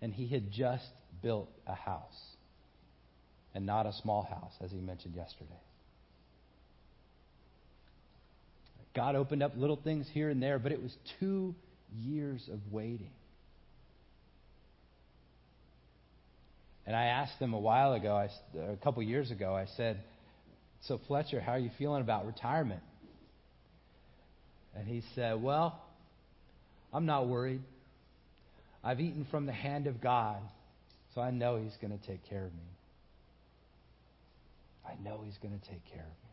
and 0.00 0.12
he 0.12 0.28
had 0.28 0.50
just 0.52 0.86
built 1.22 1.48
a 1.66 1.74
house. 1.74 2.02
And 3.54 3.66
not 3.66 3.86
a 3.86 3.92
small 4.02 4.22
house, 4.22 4.52
as 4.60 4.70
he 4.70 4.78
mentioned 4.78 5.14
yesterday. 5.16 5.60
God 8.94 9.16
opened 9.16 9.42
up 9.42 9.52
little 9.56 9.80
things 9.82 10.06
here 10.12 10.28
and 10.28 10.42
there, 10.42 10.58
but 10.58 10.70
it 10.70 10.82
was 10.82 10.94
two 11.18 11.54
years 11.96 12.48
of 12.52 12.60
waiting. 12.72 13.10
And 16.88 16.96
I 16.96 17.04
asked 17.04 17.38
him 17.38 17.52
a 17.52 17.58
while 17.58 17.92
ago, 17.92 18.16
I, 18.16 18.30
a 18.58 18.76
couple 18.76 19.02
years 19.02 19.30
ago, 19.30 19.54
I 19.54 19.66
said, 19.76 20.00
So, 20.84 20.98
Fletcher, 21.06 21.38
how 21.38 21.52
are 21.52 21.58
you 21.58 21.70
feeling 21.76 22.00
about 22.00 22.24
retirement? 22.24 22.80
And 24.74 24.88
he 24.88 25.02
said, 25.14 25.42
Well, 25.42 25.78
I'm 26.90 27.04
not 27.04 27.28
worried. 27.28 27.60
I've 28.82 29.00
eaten 29.00 29.26
from 29.30 29.44
the 29.44 29.52
hand 29.52 29.86
of 29.86 30.00
God, 30.00 30.38
so 31.14 31.20
I 31.20 31.30
know 31.30 31.62
He's 31.62 31.76
going 31.78 31.96
to 31.96 32.06
take 32.06 32.26
care 32.26 32.46
of 32.46 32.54
me. 32.54 32.70
I 34.86 34.92
know 35.04 35.20
He's 35.26 35.36
going 35.42 35.60
to 35.60 35.68
take 35.68 35.84
care 35.92 36.00
of 36.00 36.06
me. 36.06 36.30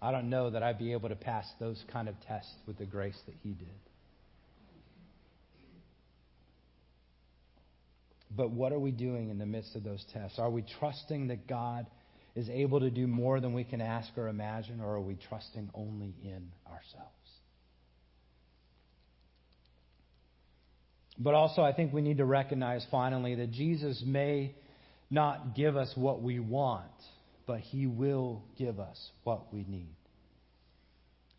I 0.00 0.12
don't 0.12 0.30
know 0.30 0.50
that 0.50 0.62
I'd 0.62 0.78
be 0.78 0.92
able 0.92 1.08
to 1.08 1.16
pass 1.16 1.44
those 1.58 1.82
kind 1.92 2.08
of 2.08 2.14
tests 2.28 2.54
with 2.68 2.78
the 2.78 2.86
grace 2.86 3.18
that 3.26 3.34
He 3.42 3.48
did. 3.48 3.87
But 8.38 8.52
what 8.52 8.72
are 8.72 8.78
we 8.78 8.92
doing 8.92 9.30
in 9.30 9.38
the 9.38 9.46
midst 9.46 9.74
of 9.74 9.82
those 9.82 10.02
tests? 10.12 10.38
Are 10.38 10.48
we 10.48 10.64
trusting 10.78 11.26
that 11.26 11.48
God 11.48 11.88
is 12.36 12.48
able 12.48 12.78
to 12.78 12.88
do 12.88 13.08
more 13.08 13.40
than 13.40 13.52
we 13.52 13.64
can 13.64 13.80
ask 13.80 14.16
or 14.16 14.28
imagine, 14.28 14.80
or 14.80 14.94
are 14.94 15.00
we 15.00 15.18
trusting 15.28 15.68
only 15.74 16.14
in 16.22 16.52
ourselves? 16.64 17.10
But 21.18 21.34
also, 21.34 21.62
I 21.62 21.72
think 21.72 21.92
we 21.92 22.00
need 22.00 22.18
to 22.18 22.24
recognize 22.24 22.86
finally 22.92 23.34
that 23.34 23.50
Jesus 23.50 24.04
may 24.06 24.54
not 25.10 25.56
give 25.56 25.76
us 25.76 25.92
what 25.96 26.22
we 26.22 26.38
want, 26.38 26.84
but 27.44 27.58
he 27.58 27.88
will 27.88 28.44
give 28.56 28.78
us 28.78 29.10
what 29.24 29.52
we 29.52 29.64
need. 29.64 29.96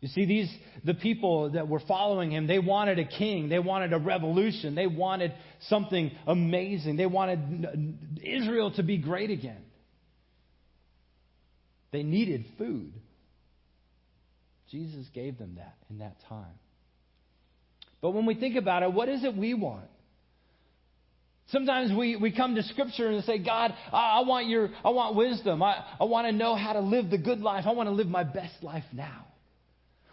You 0.00 0.08
see, 0.08 0.24
these 0.24 0.50
the 0.84 0.94
people 0.94 1.50
that 1.50 1.68
were 1.68 1.80
following 1.80 2.32
him, 2.32 2.46
they 2.46 2.58
wanted 2.58 2.98
a 2.98 3.04
king, 3.04 3.50
they 3.50 3.58
wanted 3.58 3.92
a 3.92 3.98
revolution, 3.98 4.74
they 4.74 4.86
wanted 4.86 5.34
something 5.68 6.10
amazing. 6.26 6.96
They 6.96 7.06
wanted 7.06 7.98
Israel 8.22 8.70
to 8.72 8.82
be 8.82 8.96
great 8.96 9.30
again. 9.30 9.62
They 11.92 12.02
needed 12.02 12.46
food. 12.56 12.92
Jesus 14.70 15.06
gave 15.12 15.36
them 15.36 15.56
that 15.56 15.76
in 15.90 15.98
that 15.98 16.16
time. 16.28 16.54
But 18.00 18.12
when 18.12 18.24
we 18.24 18.34
think 18.34 18.56
about 18.56 18.82
it, 18.82 18.92
what 18.92 19.08
is 19.08 19.24
it 19.24 19.36
we 19.36 19.52
want? 19.52 19.88
Sometimes 21.48 21.90
we, 21.94 22.14
we 22.16 22.30
come 22.30 22.54
to 22.54 22.62
Scripture 22.62 23.08
and 23.08 23.24
say, 23.24 23.38
God, 23.38 23.74
I, 23.92 24.20
I 24.20 24.20
want 24.20 24.46
your 24.46 24.70
I 24.84 24.90
want 24.90 25.16
wisdom. 25.16 25.62
I, 25.62 25.84
I 25.98 26.04
want 26.04 26.28
to 26.28 26.32
know 26.32 26.54
how 26.54 26.74
to 26.74 26.80
live 26.80 27.10
the 27.10 27.18
good 27.18 27.40
life. 27.40 27.64
I 27.66 27.72
want 27.72 27.88
to 27.88 27.94
live 27.94 28.06
my 28.06 28.22
best 28.22 28.62
life 28.62 28.84
now. 28.92 29.26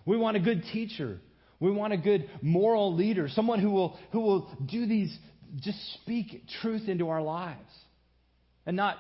We 0.07 0.15
want 0.17 0.37
a 0.37 0.39
good 0.39 0.63
teacher. 0.71 1.19
We 1.59 1.69
want 1.69 1.91
a 1.91 1.97
good 1.97 2.29
moral 2.41 2.95
leader, 2.95 3.27
someone 3.29 3.59
who 3.59 3.71
will 3.71 3.99
who 4.11 4.21
will 4.21 4.49
do 4.65 4.87
these 4.87 5.15
just 5.57 5.77
speak 6.01 6.43
truth 6.61 6.87
into 6.87 7.09
our 7.09 7.21
lives. 7.21 7.71
And 8.65 8.77
not 8.77 8.97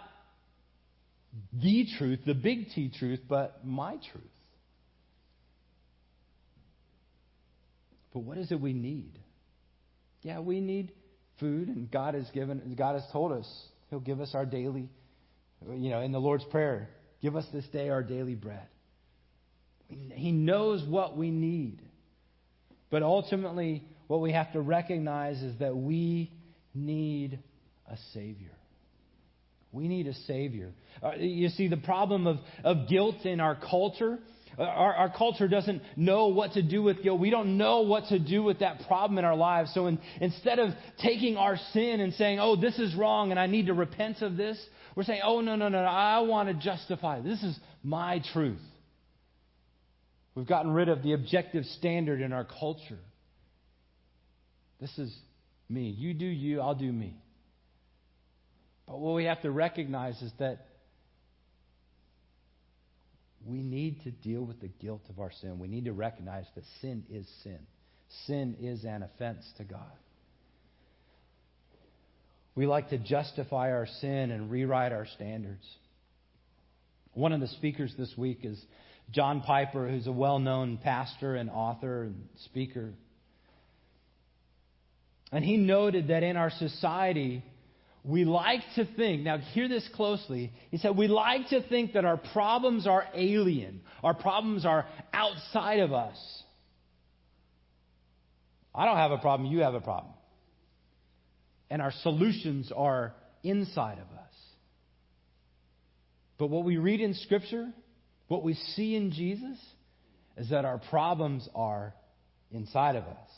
the 1.53 1.87
truth, 1.97 2.19
the 2.25 2.33
big 2.33 2.69
T 2.75 2.91
truth, 2.99 3.21
but 3.27 3.65
my 3.65 3.97
truth. 4.11 4.23
But 8.13 8.19
what 8.19 8.37
is 8.37 8.51
it 8.51 8.59
we 8.59 8.73
need? 8.73 9.17
Yeah, 10.23 10.39
we 10.39 10.59
need 10.59 10.91
food, 11.39 11.67
and 11.69 11.89
God 11.89 12.15
has 12.15 12.29
given, 12.31 12.75
God 12.77 12.93
has 12.93 13.03
told 13.13 13.31
us 13.31 13.47
He'll 13.89 13.99
give 13.99 14.19
us 14.19 14.31
our 14.33 14.45
daily, 14.45 14.89
you 15.69 15.89
know, 15.89 16.01
in 16.01 16.11
the 16.11 16.19
Lord's 16.19 16.43
Prayer, 16.45 16.89
give 17.21 17.35
us 17.35 17.45
this 17.53 17.65
day 17.67 17.89
our 17.89 18.03
daily 18.03 18.35
bread. 18.35 18.67
He 19.89 20.31
knows 20.31 20.83
what 20.87 21.17
we 21.17 21.31
need. 21.31 21.81
But 22.89 23.03
ultimately, 23.03 23.83
what 24.07 24.21
we 24.21 24.31
have 24.31 24.51
to 24.53 24.61
recognize 24.61 25.41
is 25.41 25.59
that 25.59 25.75
we 25.75 26.31
need 26.73 27.39
a 27.89 27.97
Savior. 28.13 28.51
We 29.71 29.87
need 29.87 30.07
a 30.07 30.13
Savior. 30.13 30.71
Uh, 31.03 31.11
you 31.17 31.49
see, 31.49 31.67
the 31.67 31.77
problem 31.77 32.27
of, 32.27 32.37
of 32.63 32.87
guilt 32.89 33.25
in 33.25 33.39
our 33.39 33.55
culture 33.55 34.19
our, 34.57 34.95
our, 34.95 35.09
culture 35.15 35.47
doesn't 35.47 35.83
know 35.95 36.27
what 36.27 36.53
to 36.53 36.63
do 36.63 36.81
with 36.81 37.03
guilt. 37.03 37.19
We 37.19 37.29
don't 37.29 37.57
know 37.57 37.81
what 37.81 38.05
to 38.07 38.17
do 38.17 38.41
with 38.41 38.59
that 38.59 38.87
problem 38.87 39.19
in 39.19 39.25
our 39.25 39.35
lives. 39.35 39.71
So 39.73 39.85
in, 39.85 39.99
instead 40.19 40.57
of 40.57 40.71
taking 40.99 41.37
our 41.37 41.57
sin 41.73 41.99
and 41.99 42.11
saying, 42.13 42.39
oh, 42.39 42.55
this 42.55 42.79
is 42.79 42.95
wrong 42.95 43.29
and 43.29 43.39
I 43.39 43.45
need 43.45 43.67
to 43.67 43.75
repent 43.75 44.23
of 44.23 44.35
this, 44.35 44.59
we're 44.95 45.03
saying, 45.03 45.21
oh, 45.23 45.41
no, 45.41 45.55
no, 45.55 45.69
no, 45.69 45.81
no 45.83 45.87
I 45.87 46.21
want 46.21 46.49
to 46.49 46.55
justify. 46.55 47.21
This 47.21 47.43
is 47.43 47.57
my 47.83 48.23
truth. 48.33 48.61
We've 50.37 50.45
gotten 50.45 50.71
rid 50.71 50.87
of 50.87 51.01
the 51.01 51.13
objective 51.13 51.65
standard 51.65 52.21
in 52.21 52.31
our 52.31 52.43
culture. 52.43 52.99
This 54.79 54.95
is 54.99 55.11
me. 55.67 55.89
You 55.89 56.13
do 56.13 56.27
you, 56.27 56.61
I'll 56.61 56.75
do 56.75 56.91
me. 56.91 57.15
But 58.85 58.99
what 58.99 59.15
we 59.15 59.23
have 59.23 59.41
to 59.41 59.49
recognize 59.49 60.21
is 60.21 60.31
that 60.37 60.67
we 63.47 63.63
need 63.63 64.03
to 64.03 64.11
deal 64.11 64.43
with 64.43 64.61
the 64.61 64.67
guilt 64.67 65.01
of 65.09 65.19
our 65.19 65.31
sin. 65.41 65.57
We 65.57 65.67
need 65.67 65.85
to 65.85 65.93
recognize 65.93 66.45
that 66.53 66.65
sin 66.81 67.03
is 67.09 67.27
sin. 67.41 67.57
Sin 68.27 68.57
is 68.61 68.83
an 68.83 69.01
offense 69.01 69.43
to 69.57 69.63
God. 69.63 69.91
We 72.53 72.67
like 72.67 72.91
to 72.91 72.99
justify 72.99 73.71
our 73.71 73.87
sin 74.01 74.29
and 74.29 74.51
rewrite 74.51 74.91
our 74.91 75.07
standards. 75.15 75.65
One 77.15 77.33
of 77.33 77.39
the 77.39 77.47
speakers 77.47 77.91
this 77.97 78.13
week 78.15 78.41
is 78.43 78.63
John 79.11 79.41
Piper, 79.41 79.87
who's 79.87 80.07
a 80.07 80.11
well 80.11 80.39
known 80.39 80.77
pastor 80.77 81.35
and 81.35 81.49
author 81.49 82.03
and 82.03 82.27
speaker. 82.45 82.93
And 85.31 85.43
he 85.43 85.57
noted 85.57 86.09
that 86.09 86.23
in 86.23 86.37
our 86.37 86.49
society, 86.51 87.43
we 88.03 88.23
like 88.23 88.61
to 88.75 88.85
think, 88.95 89.23
now 89.23 89.37
hear 89.37 89.67
this 89.67 89.87
closely. 89.93 90.53
He 90.71 90.77
said, 90.77 90.95
we 90.95 91.07
like 91.07 91.49
to 91.49 91.61
think 91.67 91.93
that 91.93 92.05
our 92.05 92.17
problems 92.17 92.87
are 92.87 93.05
alien, 93.13 93.81
our 94.03 94.13
problems 94.13 94.65
are 94.65 94.85
outside 95.13 95.79
of 95.79 95.91
us. 95.91 96.17
I 98.73 98.85
don't 98.85 98.97
have 98.97 99.11
a 99.11 99.17
problem, 99.17 99.51
you 99.51 99.59
have 99.59 99.73
a 99.73 99.81
problem. 99.81 100.13
And 101.69 101.81
our 101.81 101.91
solutions 102.03 102.71
are 102.73 103.13
inside 103.43 103.97
of 103.97 104.17
us. 104.17 104.33
But 106.37 106.47
what 106.47 106.63
we 106.63 106.77
read 106.77 107.01
in 107.01 107.13
Scripture, 107.13 107.67
what 108.27 108.43
we 108.43 108.53
see 108.53 108.95
in 108.95 109.11
Jesus, 109.11 109.57
is 110.37 110.49
that 110.49 110.65
our 110.65 110.77
problems 110.77 111.47
are 111.55 111.93
inside 112.51 112.95
of 112.95 113.03
us. 113.03 113.29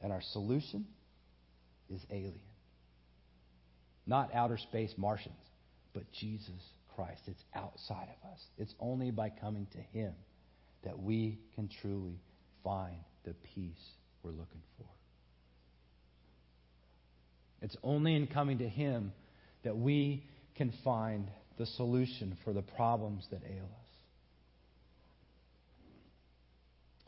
And 0.00 0.12
our 0.12 0.22
solution 0.32 0.86
is 1.90 2.00
alien. 2.10 2.40
Not 4.06 4.34
outer 4.34 4.58
space 4.58 4.92
Martians, 4.96 5.34
but 5.94 6.04
Jesus 6.12 6.60
Christ. 6.96 7.20
It's 7.26 7.42
outside 7.54 8.08
of 8.08 8.30
us. 8.30 8.40
It's 8.58 8.74
only 8.80 9.10
by 9.10 9.30
coming 9.30 9.66
to 9.72 9.98
Him 9.98 10.12
that 10.84 10.98
we 10.98 11.38
can 11.54 11.68
truly 11.80 12.20
find 12.64 12.96
the 13.24 13.34
peace 13.54 13.74
we're 14.22 14.30
looking 14.30 14.62
for. 14.76 14.86
It's 17.60 17.76
only 17.84 18.16
in 18.16 18.26
coming 18.26 18.58
to 18.58 18.68
Him 18.68 19.12
that 19.62 19.76
we 19.76 20.24
can 20.56 20.72
find 20.82 21.30
the 21.58 21.66
solution 21.66 22.36
for 22.44 22.52
the 22.52 22.62
problems 22.62 23.26
that 23.30 23.42
ail 23.44 23.64
us. 23.64 23.92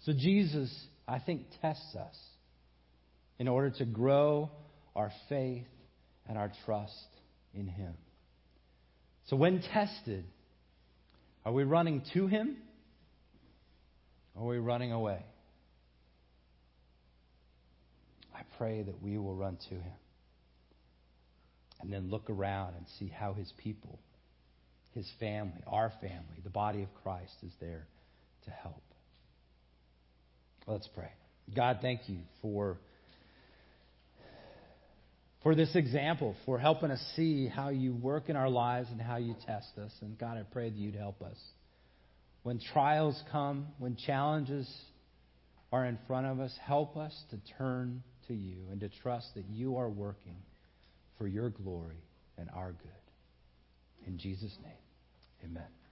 So, 0.04 0.12
Jesus, 0.12 0.70
I 1.08 1.18
think, 1.18 1.42
tests 1.62 1.94
us 1.96 2.16
in 3.38 3.48
order 3.48 3.70
to 3.78 3.84
grow 3.84 4.50
our 4.94 5.10
faith 5.28 5.66
and 6.28 6.36
our 6.36 6.52
trust 6.64 7.08
in 7.54 7.66
Him. 7.66 7.94
So, 9.26 9.36
when 9.36 9.62
tested, 9.72 10.24
are 11.44 11.52
we 11.52 11.64
running 11.64 12.02
to 12.12 12.26
Him 12.26 12.56
or 14.34 14.42
are 14.42 14.48
we 14.48 14.58
running 14.58 14.92
away? 14.92 15.24
I 18.34 18.42
pray 18.58 18.82
that 18.82 19.02
we 19.02 19.16
will 19.16 19.34
run 19.34 19.56
to 19.68 19.74
Him 19.74 19.92
and 21.80 21.92
then 21.92 22.10
look 22.10 22.28
around 22.28 22.74
and 22.76 22.86
see 22.98 23.08
how 23.08 23.32
His 23.32 23.52
people, 23.58 23.98
His 24.94 25.10
family, 25.18 25.60
our 25.66 25.92
family, 26.00 26.40
the 26.42 26.50
body 26.50 26.82
of 26.82 26.88
Christ 27.02 27.34
is 27.42 27.52
there 27.60 27.86
to 28.44 28.50
help. 28.50 28.82
Let's 30.66 30.88
pray. 30.94 31.10
God, 31.54 31.78
thank 31.82 32.08
you 32.08 32.20
for 32.40 32.78
for 35.42 35.54
this 35.54 35.76
example, 35.76 36.34
for 36.46 36.58
helping 36.58 36.90
us 36.90 37.00
see 37.16 37.48
how 37.48 37.68
you 37.68 37.92
work 37.92 38.30
in 38.30 38.36
our 38.36 38.48
lives 38.48 38.88
and 38.90 38.98
how 38.98 39.16
you 39.16 39.36
test 39.46 39.76
us. 39.76 39.92
And 40.00 40.18
God, 40.18 40.38
I 40.38 40.42
pray 40.50 40.70
that 40.70 40.76
you'd 40.76 40.94
help 40.94 41.20
us. 41.20 41.36
When 42.44 42.58
trials 42.72 43.22
come, 43.30 43.66
when 43.78 43.96
challenges 43.96 44.66
are 45.70 45.84
in 45.84 45.98
front 46.06 46.26
of 46.26 46.40
us, 46.40 46.56
help 46.62 46.96
us 46.96 47.14
to 47.30 47.38
turn 47.58 48.02
to 48.28 48.34
you 48.34 48.56
and 48.70 48.80
to 48.80 48.88
trust 48.88 49.34
that 49.34 49.44
you 49.50 49.76
are 49.76 49.90
working 49.90 50.36
for 51.18 51.28
your 51.28 51.50
glory 51.50 52.02
and 52.38 52.48
our 52.54 52.72
good. 52.72 54.06
In 54.06 54.18
Jesus' 54.18 54.56
name, 54.62 54.72
amen. 55.44 55.83